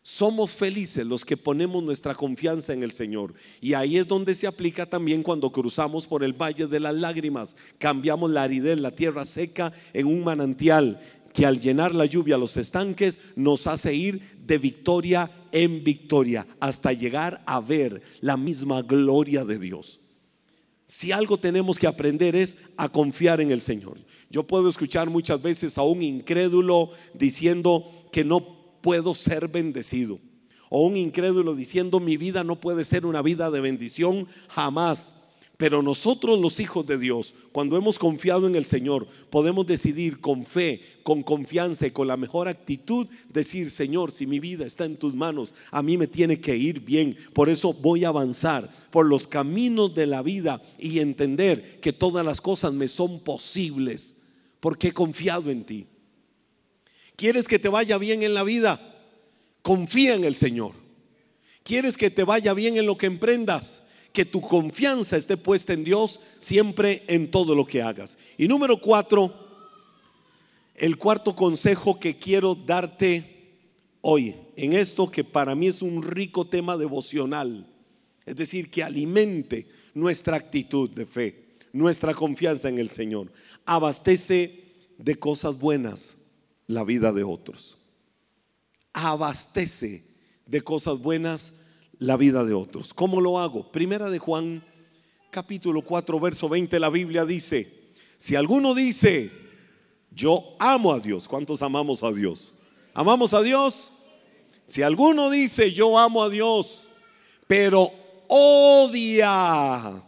Somos 0.03 0.53
felices 0.53 1.05
los 1.05 1.25
que 1.25 1.37
ponemos 1.37 1.83
nuestra 1.83 2.14
confianza 2.14 2.73
en 2.73 2.85
el 2.85 2.92
Señor. 2.92 3.35
Y 3.61 3.75
ahí 3.75 3.97
es 3.97 4.07
donde 4.07 4.37
se 4.37 4.47
aplica 4.47 4.87
también 4.87 5.25
cuando 5.25 5.51
cruzamos 5.51 6.07
por 6.07 6.23
el 6.23 6.33
valle 6.33 6.69
de 6.69 6.79
las 6.79 6.95
lágrimas. 6.95 7.57
Cambiamos 7.79 8.31
la 8.31 8.45
aridez, 8.45 8.79
la 8.79 8.92
tierra 8.92 9.25
seca, 9.25 9.73
en 9.92 10.07
un 10.07 10.23
manantial 10.23 11.01
que 11.33 11.45
al 11.45 11.59
llenar 11.59 11.95
la 11.95 12.07
lluvia 12.07 12.38
los 12.38 12.57
estanques 12.57 13.19
nos 13.35 13.66
hace 13.66 13.95
ir 13.95 14.21
de 14.47 14.59
victoria 14.59 15.31
en 15.53 15.85
victoria 15.85 16.47
hasta 16.61 16.92
llegar 16.92 17.42
a 17.45 17.61
ver 17.61 18.01
la 18.21 18.37
misma 18.37 18.83
gloria 18.83 19.45
de 19.45 19.59
Dios. 19.59 20.01
Si 20.87 21.11
algo 21.11 21.37
tenemos 21.37 21.79
que 21.79 21.88
aprender 21.88 22.37
es 22.37 22.59
a 22.77 22.88
confiar 22.88 23.40
en 23.40 23.51
el 23.51 23.61
Señor. 23.61 23.99
Yo 24.31 24.44
puedo 24.46 24.68
escuchar 24.68 25.11
muchas 25.11 25.42
veces 25.42 25.79
a 25.79 25.83
un 25.83 26.01
incrédulo 26.01 26.90
diciendo 27.12 27.85
que 28.12 28.25
no 28.25 28.81
puedo 28.81 29.14
ser 29.14 29.49
bendecido. 29.49 30.20
O 30.68 30.87
un 30.87 30.96
incrédulo 30.96 31.55
diciendo 31.55 31.99
mi 31.99 32.16
vida 32.16 32.44
no 32.44 32.61
puede 32.61 32.85
ser 32.85 33.05
una 33.05 33.20
vida 33.20 33.51
de 33.51 33.61
bendición 33.61 34.29
jamás. 34.49 35.26
Pero 35.57 35.81
nosotros 35.81 36.38
los 36.38 36.61
hijos 36.61 36.87
de 36.87 36.99
Dios, 36.99 37.35
cuando 37.51 37.79
hemos 37.79 37.99
confiado 37.99 38.47
en 38.47 38.57
el 38.57 38.66
Señor, 38.66 39.07
podemos 39.31 39.66
decidir 39.66 40.21
con 40.21 40.45
fe, 40.45 40.83
con 41.03 41.23
confianza 41.23 41.87
y 41.87 41.92
con 41.92 42.07
la 42.09 42.19
mejor 42.19 42.47
actitud, 42.47 43.07
decir, 43.31 43.71
Señor, 43.71 44.12
si 44.12 44.27
mi 44.27 44.38
vida 44.38 44.66
está 44.66 44.85
en 44.85 44.99
tus 44.99 45.14
manos, 45.14 45.55
a 45.71 45.83
mí 45.83 45.97
me 45.97 46.09
tiene 46.09 46.40
que 46.40 46.55
ir 46.57 46.81
bien. 46.81 47.16
Por 47.33 47.49
eso 47.49 47.73
voy 47.73 48.05
a 48.05 48.09
avanzar 48.09 48.71
por 48.90 49.07
los 49.07 49.27
caminos 49.27 49.95
de 49.95 50.07
la 50.07 50.21
vida 50.23 50.61
y 50.79 50.99
entender 50.99 51.81
que 51.81 51.95
todas 51.95 52.25
las 52.25 52.42
cosas 52.42 52.75
me 52.75 52.87
son 52.87 53.21
posibles, 53.21 54.16
porque 54.61 54.88
he 54.88 54.92
confiado 54.92 55.51
en 55.51 55.64
ti. 55.64 55.87
¿Quieres 57.16 57.49
que 57.49 57.59
te 57.59 57.71
vaya 57.71 57.97
bien 57.97 58.23
en 58.23 58.35
la 58.35 58.45
vida? 58.45 58.79
Confía 59.62 60.14
en 60.16 60.25
el 60.25 60.35
Señor. 60.35 60.73
¿Quieres 61.62 61.97
que 61.97 62.11
te 62.11 62.25
vaya 62.25 62.53
bien 62.53 62.77
en 62.77 62.85
lo 62.85 62.99
que 62.99 63.07
emprendas? 63.07 63.86
Que 64.16 64.24
tu 64.24 64.40
confianza 64.40 65.18
esté 65.18 65.37
puesta 65.37 65.74
en 65.74 65.85
Dios 65.85 66.20
siempre 66.38 67.02
en 67.07 67.31
todo 67.31 67.55
lo 67.55 67.66
que 67.66 67.83
hagas. 67.83 68.16
Y 68.38 68.48
número 68.48 68.81
cuatro, 68.81 69.31
el 70.74 70.96
cuarto 70.96 71.37
consejo 71.37 72.00
que 72.00 72.16
quiero 72.16 72.55
darte 72.55 73.59
hoy, 74.00 74.35
en 74.57 74.72
esto 74.72 75.11
que 75.11 75.22
para 75.22 75.55
mí 75.55 75.66
es 75.66 75.83
un 75.83 76.02
rico 76.02 76.46
tema 76.46 76.79
devocional, 76.79 77.70
es 78.24 78.37
decir, 78.37 78.70
que 78.70 78.83
alimente 78.83 79.66
nuestra 79.92 80.38
actitud 80.38 80.88
de 80.88 81.05
fe, 81.05 81.48
nuestra 81.74 82.14
confianza 82.14 82.70
en 82.70 82.79
el 82.79 82.88
Señor. 82.92 83.31
Abastece 83.66 84.64
de 84.96 85.16
cosas 85.16 85.59
buenas 85.59 86.16
la 86.66 86.85
vida 86.85 87.12
de 87.12 87.22
otros. 87.22 87.76
Abastece 88.94 90.07
de 90.46 90.62
cosas 90.62 91.00
buenas 91.00 91.52
la 91.99 92.17
vida 92.17 92.45
de 92.45 92.55
otros. 92.55 92.93
¿Cómo 92.95 93.21
lo 93.21 93.39
hago? 93.39 93.71
Primera 93.71 94.11
de 94.11 94.19
Juan, 94.19 94.65
capítulo 95.31 95.83
4, 95.83 96.21
verso 96.21 96.49
20, 96.49 96.79
la 96.79 96.91
Biblia 96.91 97.25
dice, 97.25 97.93
si 98.17 98.37
alguno 98.37 98.75
dice, 98.75 99.31
yo 100.11 100.57
amo 100.59 100.93
a 100.93 101.01
Dios, 101.01 101.29
¿cuántos 101.29 101.63
amamos 101.63 102.03
a 102.03 102.13
Dios? 102.13 102.53
¿Amamos 102.95 103.35
a 103.35 103.43
Dios? 103.43 103.93
Si 104.65 104.83
alguno 104.83 105.31
dice, 105.31 105.73
yo 105.73 105.99
amo 105.99 106.23
a 106.23 106.31
Dios, 106.31 106.89
pero 107.47 107.93
odia 108.29 110.03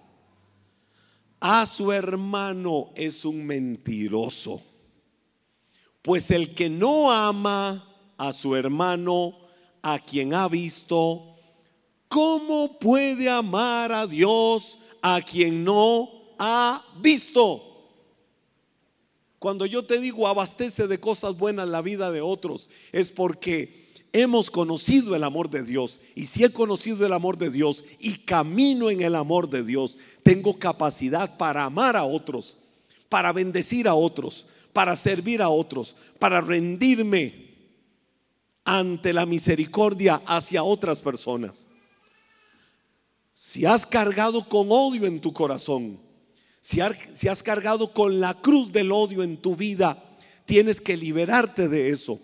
a 1.40 1.66
su 1.66 1.92
hermano, 1.92 2.90
es 2.94 3.24
un 3.24 3.44
mentiroso. 3.44 4.62
Pues 6.02 6.30
el 6.30 6.54
que 6.54 6.68
no 6.68 7.12
ama 7.12 7.84
a 8.16 8.32
su 8.32 8.56
hermano, 8.56 9.36
a 9.82 9.98
quien 9.98 10.34
ha 10.34 10.48
visto, 10.48 11.27
¿Cómo 12.08 12.78
puede 12.78 13.28
amar 13.28 13.92
a 13.92 14.06
Dios 14.06 14.78
a 15.02 15.20
quien 15.20 15.62
no 15.62 16.10
ha 16.38 16.82
visto? 17.00 17.64
Cuando 19.38 19.66
yo 19.66 19.84
te 19.84 20.00
digo 20.00 20.26
abastece 20.26 20.88
de 20.88 20.98
cosas 20.98 21.36
buenas 21.36 21.68
la 21.68 21.82
vida 21.82 22.10
de 22.10 22.20
otros, 22.20 22.68
es 22.92 23.10
porque 23.10 23.86
hemos 24.12 24.50
conocido 24.50 25.14
el 25.14 25.22
amor 25.22 25.48
de 25.50 25.62
Dios. 25.62 26.00
Y 26.14 26.26
si 26.26 26.44
he 26.44 26.50
conocido 26.50 27.06
el 27.06 27.12
amor 27.12 27.38
de 27.38 27.50
Dios 27.50 27.84
y 28.00 28.18
camino 28.18 28.90
en 28.90 29.02
el 29.02 29.14
amor 29.14 29.48
de 29.48 29.62
Dios, 29.62 29.98
tengo 30.22 30.58
capacidad 30.58 31.36
para 31.36 31.64
amar 31.64 31.96
a 31.96 32.04
otros, 32.04 32.56
para 33.08 33.32
bendecir 33.32 33.86
a 33.86 33.94
otros, 33.94 34.46
para 34.72 34.96
servir 34.96 35.40
a 35.40 35.50
otros, 35.50 35.94
para 36.18 36.40
rendirme 36.40 37.48
ante 38.64 39.12
la 39.12 39.24
misericordia 39.24 40.20
hacia 40.26 40.64
otras 40.64 41.00
personas. 41.00 41.67
Si 43.40 43.64
has 43.64 43.86
cargado 43.86 44.48
con 44.48 44.66
odio 44.72 45.06
en 45.06 45.20
tu 45.20 45.32
corazón, 45.32 46.00
si 46.60 46.80
has, 46.80 47.42
cargado 47.44 47.92
con 47.92 48.18
la 48.18 48.34
cruz 48.34 48.72
del 48.72 48.90
odio 48.90 49.22
en 49.22 49.36
tu 49.36 49.54
vida, 49.54 49.96
tienes 50.44 50.80
que 50.80 50.96
liberarte 50.96 51.68
de 51.68 51.90
eso. 51.90 52.20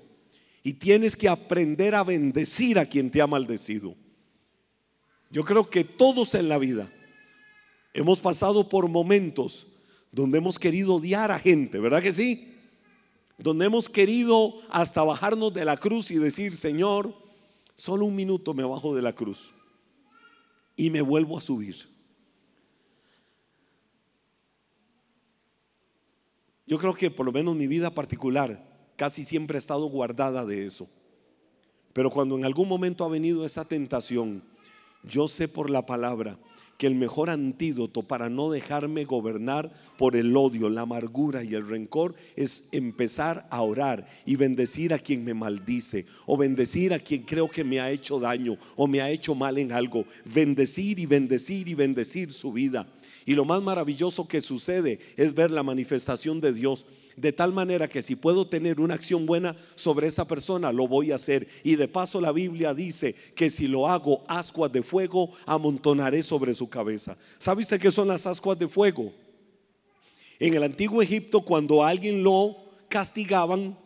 Y 0.64 0.72
tienes 0.72 1.14
que 1.14 1.28
aprender 1.28 1.94
a 1.94 2.02
bendecir 2.02 2.80
a 2.80 2.86
quien 2.86 3.12
te 3.12 3.22
ha 3.22 3.28
maldecido. 3.28 3.94
Yo 5.30 5.44
creo 5.44 5.70
que 5.70 5.84
todos 5.84 6.34
en 6.34 6.48
la 6.48 6.58
vida 6.58 6.92
hemos 7.92 8.18
pasado 8.18 8.68
por 8.68 8.88
momentos 8.88 9.68
donde 10.10 10.38
hemos 10.38 10.58
querido 10.58 10.96
odiar 10.96 11.30
a 11.30 11.38
gente, 11.38 11.78
¿verdad 11.78 12.02
que 12.02 12.12
sí? 12.12 12.56
Donde 13.38 13.66
hemos 13.66 13.88
querido 13.88 14.52
hasta 14.68 15.04
bajarnos 15.04 15.54
de 15.54 15.64
la 15.64 15.76
cruz 15.76 16.10
y 16.10 16.16
decir, 16.16 16.56
Señor, 16.56 17.14
solo 17.76 18.04
un 18.04 18.16
minuto 18.16 18.52
me 18.52 18.64
bajo 18.64 18.96
de 18.96 19.02
la 19.02 19.14
cruz 19.14 19.54
y 20.76 20.90
me 20.90 21.02
vuelvo 21.02 21.38
a 21.38 21.40
subir. 21.40 21.76
Yo 26.66 26.78
creo 26.78 26.94
que 26.94 27.10
por 27.10 27.26
lo 27.26 27.32
menos 27.32 27.54
mi 27.54 27.66
vida 27.66 27.90
particular 27.90 28.92
casi 28.96 29.24
siempre 29.24 29.56
ha 29.56 29.58
estado 29.58 29.86
guardada 29.86 30.44
de 30.44 30.64
eso. 30.64 30.88
Pero 31.92 32.10
cuando 32.10 32.36
en 32.36 32.44
algún 32.44 32.68
momento 32.68 33.04
ha 33.04 33.08
venido 33.08 33.44
esa 33.44 33.64
tentación, 33.64 34.42
yo 35.04 35.28
sé 35.28 35.46
por 35.46 35.70
la 35.70 35.86
palabra 35.86 36.38
que 36.78 36.86
el 36.86 36.94
mejor 36.94 37.30
antídoto 37.30 38.02
para 38.02 38.28
no 38.28 38.50
dejarme 38.50 39.04
gobernar 39.04 39.72
por 39.96 40.16
el 40.16 40.36
odio, 40.36 40.68
la 40.68 40.82
amargura 40.82 41.44
y 41.44 41.54
el 41.54 41.66
rencor 41.66 42.14
es 42.36 42.68
empezar 42.72 43.46
a 43.50 43.62
orar 43.62 44.06
y 44.26 44.36
bendecir 44.36 44.92
a 44.92 44.98
quien 44.98 45.24
me 45.24 45.34
maldice 45.34 46.06
o 46.26 46.36
bendecir 46.36 46.92
a 46.92 46.98
quien 46.98 47.22
creo 47.22 47.48
que 47.48 47.64
me 47.64 47.80
ha 47.80 47.90
hecho 47.90 48.18
daño 48.18 48.56
o 48.76 48.86
me 48.86 49.00
ha 49.00 49.10
hecho 49.10 49.34
mal 49.34 49.58
en 49.58 49.72
algo. 49.72 50.04
Bendecir 50.24 50.98
y 50.98 51.06
bendecir 51.06 51.68
y 51.68 51.74
bendecir 51.74 52.32
su 52.32 52.52
vida. 52.52 52.86
Y 53.26 53.34
lo 53.34 53.44
más 53.44 53.62
maravilloso 53.62 54.28
que 54.28 54.40
sucede 54.40 54.98
es 55.16 55.34
ver 55.34 55.50
la 55.50 55.62
manifestación 55.62 56.40
de 56.40 56.52
Dios. 56.52 56.86
De 57.16 57.32
tal 57.32 57.52
manera 57.52 57.88
que 57.88 58.02
si 58.02 58.16
puedo 58.16 58.46
tener 58.46 58.80
una 58.80 58.94
acción 58.94 59.24
buena 59.24 59.56
sobre 59.76 60.08
esa 60.08 60.26
persona, 60.26 60.72
lo 60.72 60.86
voy 60.86 61.12
a 61.12 61.14
hacer. 61.14 61.46
Y 61.62 61.76
de 61.76 61.88
paso 61.88 62.20
la 62.20 62.32
Biblia 62.32 62.74
dice 62.74 63.14
que 63.34 63.48
si 63.48 63.66
lo 63.66 63.88
hago, 63.88 64.24
ascuas 64.28 64.72
de 64.72 64.82
fuego 64.82 65.30
amontonaré 65.46 66.22
sobre 66.22 66.54
su 66.54 66.63
cabeza. 66.68 67.16
¿Sabe 67.38 67.62
usted 67.62 67.80
qué 67.80 67.90
son 67.90 68.08
las 68.08 68.26
ascuas 68.26 68.58
de 68.58 68.68
fuego? 68.68 69.12
En 70.38 70.54
el 70.54 70.62
antiguo 70.62 71.02
Egipto, 71.02 71.40
cuando 71.40 71.84
alguien 71.84 72.22
lo 72.22 72.56
castigaban, 72.88 73.78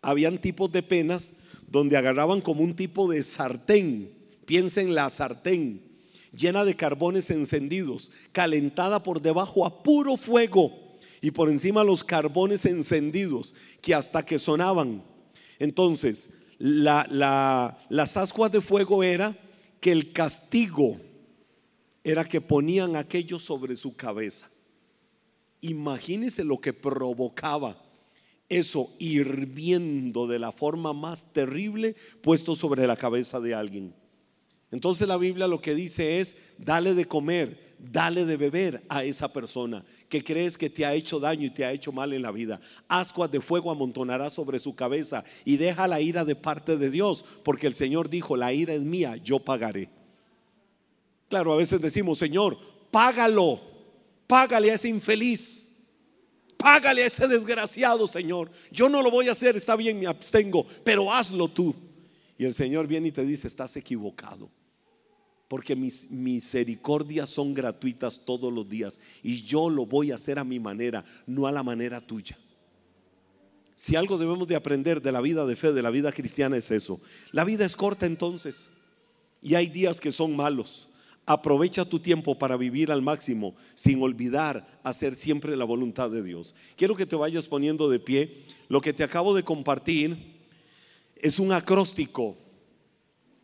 habían 0.00 0.38
tipos 0.38 0.70
de 0.72 0.82
penas 0.82 1.34
donde 1.66 1.96
agarraban 1.96 2.40
como 2.40 2.62
un 2.62 2.74
tipo 2.74 3.08
de 3.08 3.22
sartén. 3.22 4.12
Piensen 4.46 4.94
la 4.94 5.10
sartén 5.10 5.88
llena 6.32 6.64
de 6.64 6.76
carbones 6.76 7.30
encendidos, 7.30 8.10
calentada 8.32 9.02
por 9.02 9.20
debajo 9.20 9.66
a 9.66 9.82
puro 9.82 10.16
fuego 10.16 10.72
y 11.20 11.30
por 11.30 11.48
encima 11.50 11.84
los 11.84 12.04
carbones 12.04 12.64
encendidos 12.64 13.54
que 13.80 13.94
hasta 13.94 14.24
que 14.24 14.38
sonaban. 14.38 15.02
Entonces, 15.58 16.30
las 16.58 18.16
ascuas 18.16 18.52
de 18.52 18.60
fuego 18.60 19.02
era 19.02 19.36
que 19.80 19.92
el 19.92 20.12
castigo 20.12 21.00
era 22.10 22.24
que 22.24 22.40
ponían 22.40 22.96
aquello 22.96 23.38
sobre 23.38 23.76
su 23.76 23.94
cabeza. 23.94 24.48
Imagínense 25.60 26.42
lo 26.42 26.58
que 26.58 26.72
provocaba 26.72 27.76
eso 28.48 28.90
hirviendo 28.98 30.26
de 30.26 30.38
la 30.38 30.50
forma 30.50 30.94
más 30.94 31.34
terrible 31.34 31.94
puesto 32.22 32.54
sobre 32.54 32.86
la 32.86 32.96
cabeza 32.96 33.40
de 33.40 33.54
alguien. 33.54 33.94
Entonces 34.70 35.06
la 35.06 35.18
Biblia 35.18 35.46
lo 35.46 35.60
que 35.60 35.74
dice 35.74 36.20
es, 36.20 36.34
dale 36.56 36.94
de 36.94 37.04
comer, 37.04 37.76
dale 37.78 38.24
de 38.24 38.38
beber 38.38 38.82
a 38.88 39.04
esa 39.04 39.30
persona 39.30 39.84
que 40.08 40.24
crees 40.24 40.56
que 40.56 40.70
te 40.70 40.86
ha 40.86 40.94
hecho 40.94 41.20
daño 41.20 41.46
y 41.46 41.50
te 41.50 41.66
ha 41.66 41.72
hecho 41.72 41.92
mal 41.92 42.14
en 42.14 42.22
la 42.22 42.32
vida. 42.32 42.58
Ascuas 42.88 43.30
de 43.30 43.42
fuego 43.42 43.70
amontonará 43.70 44.30
sobre 44.30 44.60
su 44.60 44.74
cabeza 44.74 45.24
y 45.44 45.58
deja 45.58 45.86
la 45.86 46.00
ira 46.00 46.24
de 46.24 46.36
parte 46.36 46.78
de 46.78 46.88
Dios, 46.88 47.22
porque 47.44 47.66
el 47.66 47.74
Señor 47.74 48.08
dijo, 48.08 48.34
la 48.34 48.54
ira 48.54 48.72
es 48.72 48.82
mía, 48.82 49.16
yo 49.16 49.40
pagaré. 49.40 49.90
Claro, 51.28 51.52
a 51.52 51.56
veces 51.56 51.80
decimos, 51.80 52.18
Señor, 52.18 52.58
págalo, 52.90 53.60
págale 54.26 54.70
a 54.70 54.74
ese 54.74 54.88
infeliz. 54.88 55.72
Págale 56.56 57.04
a 57.04 57.06
ese 57.06 57.28
desgraciado, 57.28 58.06
Señor. 58.08 58.50
Yo 58.72 58.88
no 58.88 59.02
lo 59.02 59.10
voy 59.10 59.28
a 59.28 59.32
hacer, 59.32 59.56
está 59.56 59.76
bien, 59.76 60.00
me 60.00 60.06
abstengo, 60.06 60.66
pero 60.84 61.12
hazlo 61.12 61.48
tú. 61.48 61.74
Y 62.36 62.44
el 62.44 62.54
Señor 62.54 62.86
viene 62.86 63.08
y 63.08 63.12
te 63.12 63.24
dice, 63.24 63.46
estás 63.46 63.76
equivocado 63.76 64.50
porque 65.48 65.74
mis 65.74 66.10
misericordias 66.10 67.30
son 67.30 67.54
gratuitas 67.54 68.20
todos 68.24 68.52
los 68.52 68.68
días 68.68 69.00
y 69.22 69.42
yo 69.42 69.70
lo 69.70 69.86
voy 69.86 70.12
a 70.12 70.16
hacer 70.16 70.38
a 70.38 70.44
mi 70.44 70.60
manera, 70.60 71.04
no 71.26 71.46
a 71.46 71.52
la 71.52 71.62
manera 71.62 72.00
tuya. 72.00 72.36
Si 73.74 73.96
algo 73.96 74.18
debemos 74.18 74.46
de 74.46 74.56
aprender 74.56 75.00
de 75.00 75.12
la 75.12 75.20
vida 75.20 75.46
de 75.46 75.56
fe, 75.56 75.72
de 75.72 75.82
la 75.82 75.90
vida 75.90 76.12
cristiana 76.12 76.56
es 76.56 76.70
eso. 76.70 77.00
La 77.32 77.44
vida 77.44 77.64
es 77.64 77.76
corta 77.76 78.06
entonces 78.06 78.68
y 79.40 79.54
hay 79.54 79.68
días 79.68 80.00
que 80.00 80.12
son 80.12 80.36
malos. 80.36 80.88
Aprovecha 81.30 81.84
tu 81.84 81.98
tiempo 81.98 82.38
para 82.38 82.56
vivir 82.56 82.90
al 82.90 83.02
máximo 83.02 83.54
sin 83.74 84.02
olvidar 84.02 84.80
hacer 84.82 85.14
siempre 85.14 85.56
la 85.56 85.64
voluntad 85.64 86.10
de 86.10 86.22
Dios. 86.22 86.54
Quiero 86.74 86.96
que 86.96 87.04
te 87.04 87.16
vayas 87.16 87.46
poniendo 87.46 87.88
de 87.90 88.00
pie. 88.00 88.32
Lo 88.68 88.80
que 88.80 88.94
te 88.94 89.04
acabo 89.04 89.34
de 89.34 89.42
compartir 89.42 90.38
es 91.16 91.38
un 91.38 91.52
acróstico 91.52 92.36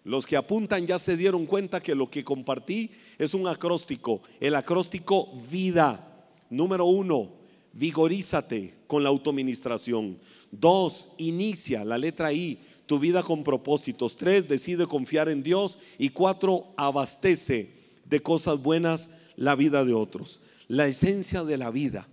los 0.05 0.27
que 0.27 0.37
apuntan 0.37 0.87
ya 0.87 0.99
se 0.99 1.17
dieron 1.17 1.47
cuenta 1.47 1.81
que 1.83 1.95
lo 1.95 2.11
que 2.11 2.25
compartí 2.25 2.91
es 3.19 3.33
un 3.33 3.49
acróstico. 3.49 4.21
El 4.39 4.55
acróstico 4.55 5.33
vida. 5.51 6.29
Número 6.51 6.85
uno, 6.85 7.33
vigorízate 7.73 8.75
con 8.87 9.03
la 9.03 9.09
autoministración. 9.09 10.19
Dos, 10.51 11.09
inicia 11.17 11.87
la 11.87 11.97
letra 11.97 12.35
I, 12.35 12.59
tu 12.87 12.99
vida 12.99 13.23
con 13.23 13.45
propósitos. 13.45 14.17
Tres, 14.17 14.49
decide 14.49 14.87
confiar 14.87 15.29
en 15.29 15.43
Dios. 15.43 15.79
Y 15.99 16.11
cuatro, 16.11 16.73
abastece 16.77 17.73
de 18.05 18.21
cosas 18.21 18.63
buenas 18.63 19.11
la 19.37 19.55
vida 19.55 19.85
de 19.85 19.95
otros. 19.95 20.41
La 20.69 20.87
esencia 20.87 21.45
de 21.45 21.57
la 21.57 21.71
vida 21.71 22.09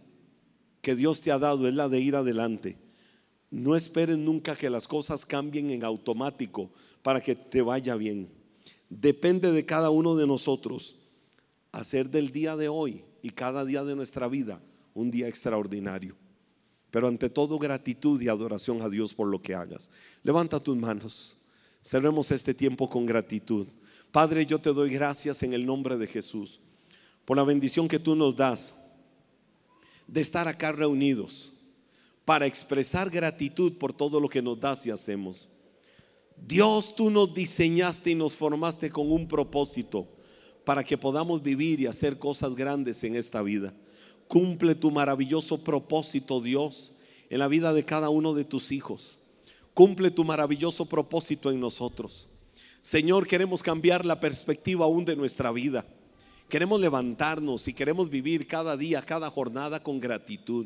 que 0.81 0.95
Dios 0.95 1.21
te 1.21 1.31
ha 1.31 1.39
dado 1.39 1.67
es 1.67 1.73
la 1.73 1.89
de 1.89 1.99
ir 1.99 2.15
adelante. 2.15 2.77
No 3.49 3.75
esperen 3.75 4.23
nunca 4.23 4.55
que 4.55 4.69
las 4.69 4.87
cosas 4.87 5.25
cambien 5.25 5.71
en 5.71 5.83
automático 5.83 6.71
para 7.01 7.21
que 7.21 7.35
te 7.35 7.61
vaya 7.61 7.95
bien. 7.95 8.29
Depende 8.89 9.51
de 9.51 9.65
cada 9.65 9.89
uno 9.89 10.15
de 10.15 10.27
nosotros 10.27 10.97
hacer 11.71 12.09
del 12.09 12.31
día 12.31 12.55
de 12.55 12.69
hoy 12.69 13.03
y 13.21 13.29
cada 13.29 13.65
día 13.65 13.83
de 13.83 13.95
nuestra 13.95 14.27
vida 14.27 14.61
un 14.93 15.11
día 15.11 15.27
extraordinario. 15.27 16.15
Pero 16.91 17.07
ante 17.07 17.29
todo 17.29 17.57
gratitud 17.57 18.21
y 18.21 18.27
adoración 18.27 18.81
a 18.81 18.89
Dios 18.89 19.13
por 19.13 19.27
lo 19.27 19.41
que 19.41 19.55
hagas. 19.55 19.89
Levanta 20.23 20.59
tus 20.59 20.77
manos. 20.77 21.37
Cerremos 21.81 22.29
este 22.31 22.53
tiempo 22.53 22.87
con 22.89 23.05
gratitud. 23.05 23.67
Padre, 24.11 24.45
yo 24.45 24.59
te 24.59 24.73
doy 24.73 24.91
gracias 24.91 25.41
en 25.41 25.53
el 25.53 25.65
nombre 25.65 25.97
de 25.97 26.05
Jesús 26.05 26.59
por 27.25 27.37
la 27.37 27.43
bendición 27.43 27.87
que 27.87 27.99
tú 27.99 28.15
nos 28.15 28.35
das 28.35 28.75
de 30.05 30.21
estar 30.21 30.47
acá 30.47 30.71
reunidos 30.73 31.53
para 32.25 32.45
expresar 32.45 33.09
gratitud 33.09 33.73
por 33.73 33.93
todo 33.93 34.19
lo 34.19 34.27
que 34.27 34.41
nos 34.41 34.59
das 34.59 34.85
y 34.85 34.91
hacemos. 34.91 35.49
Dios, 36.35 36.95
tú 36.95 37.09
nos 37.09 37.33
diseñaste 37.33 38.11
y 38.11 38.15
nos 38.15 38.35
formaste 38.35 38.89
con 38.89 39.11
un 39.11 39.27
propósito 39.27 40.07
para 40.65 40.83
que 40.83 40.97
podamos 40.97 41.41
vivir 41.41 41.79
y 41.79 41.87
hacer 41.87 42.19
cosas 42.19 42.55
grandes 42.55 43.03
en 43.03 43.15
esta 43.15 43.41
vida. 43.41 43.73
Cumple 44.31 44.75
tu 44.75 44.91
maravilloso 44.91 45.61
propósito, 45.61 46.39
Dios, 46.39 46.93
en 47.29 47.39
la 47.39 47.49
vida 47.49 47.73
de 47.73 47.83
cada 47.83 48.07
uno 48.07 48.33
de 48.33 48.45
tus 48.45 48.71
hijos. 48.71 49.19
Cumple 49.73 50.09
tu 50.09 50.23
maravilloso 50.23 50.85
propósito 50.85 51.51
en 51.51 51.59
nosotros. 51.59 52.29
Señor, 52.81 53.27
queremos 53.27 53.61
cambiar 53.61 54.05
la 54.05 54.21
perspectiva 54.21 54.85
aún 54.85 55.03
de 55.03 55.17
nuestra 55.17 55.51
vida. 55.51 55.85
Queremos 56.47 56.79
levantarnos 56.79 57.67
y 57.67 57.73
queremos 57.73 58.09
vivir 58.09 58.47
cada 58.47 58.77
día, 58.77 59.01
cada 59.01 59.29
jornada 59.29 59.83
con 59.83 59.99
gratitud 59.99 60.65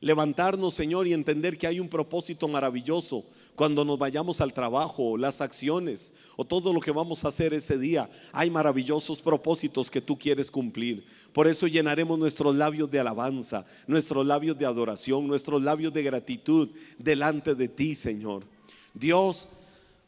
levantarnos, 0.00 0.74
Señor, 0.74 1.06
y 1.06 1.12
entender 1.12 1.58
que 1.58 1.66
hay 1.66 1.78
un 1.78 1.88
propósito 1.88 2.48
maravilloso 2.48 3.24
cuando 3.54 3.84
nos 3.84 3.98
vayamos 3.98 4.40
al 4.40 4.52
trabajo, 4.52 5.18
las 5.18 5.40
acciones 5.40 6.14
o 6.36 6.44
todo 6.44 6.72
lo 6.72 6.80
que 6.80 6.90
vamos 6.90 7.24
a 7.24 7.28
hacer 7.28 7.52
ese 7.52 7.78
día. 7.78 8.08
Hay 8.32 8.50
maravillosos 8.50 9.20
propósitos 9.20 9.90
que 9.90 10.00
tú 10.00 10.18
quieres 10.18 10.50
cumplir. 10.50 11.04
Por 11.32 11.46
eso 11.46 11.66
llenaremos 11.66 12.18
nuestros 12.18 12.56
labios 12.56 12.90
de 12.90 13.00
alabanza, 13.00 13.66
nuestros 13.86 14.26
labios 14.26 14.58
de 14.58 14.66
adoración, 14.66 15.26
nuestros 15.26 15.62
labios 15.62 15.92
de 15.92 16.02
gratitud 16.02 16.70
delante 16.98 17.54
de 17.54 17.68
ti, 17.68 17.94
Señor. 17.94 18.44
Dios, 18.94 19.48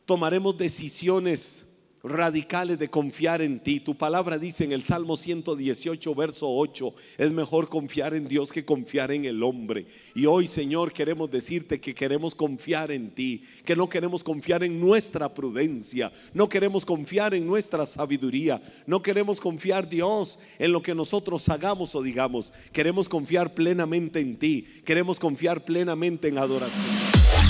tomaremos 0.06 0.56
decisiones 0.56 1.66
radicales 2.02 2.78
de 2.78 2.90
confiar 2.90 3.42
en 3.42 3.60
ti. 3.60 3.80
Tu 3.80 3.96
palabra 3.96 4.38
dice 4.38 4.64
en 4.64 4.72
el 4.72 4.82
Salmo 4.82 5.16
118, 5.16 6.14
verso 6.14 6.46
8, 6.48 6.94
es 7.18 7.32
mejor 7.32 7.68
confiar 7.68 8.14
en 8.14 8.28
Dios 8.28 8.52
que 8.52 8.64
confiar 8.64 9.12
en 9.12 9.24
el 9.24 9.42
hombre. 9.42 9.86
Y 10.14 10.26
hoy, 10.26 10.46
Señor, 10.46 10.92
queremos 10.92 11.30
decirte 11.30 11.80
que 11.80 11.94
queremos 11.94 12.34
confiar 12.34 12.90
en 12.90 13.10
ti, 13.10 13.42
que 13.64 13.76
no 13.76 13.88
queremos 13.88 14.24
confiar 14.24 14.64
en 14.64 14.80
nuestra 14.80 15.32
prudencia, 15.32 16.12
no 16.34 16.48
queremos 16.48 16.84
confiar 16.84 17.34
en 17.34 17.46
nuestra 17.46 17.86
sabiduría, 17.86 18.60
no 18.86 19.02
queremos 19.02 19.40
confiar, 19.40 19.88
Dios, 19.88 20.38
en 20.58 20.72
lo 20.72 20.82
que 20.82 20.94
nosotros 20.94 21.48
hagamos 21.48 21.94
o 21.94 22.02
digamos. 22.02 22.52
Queremos 22.72 23.08
confiar 23.08 23.54
plenamente 23.54 24.20
en 24.20 24.36
ti, 24.36 24.66
queremos 24.84 25.18
confiar 25.20 25.64
plenamente 25.64 26.28
en 26.28 26.38
adoración. 26.38 27.41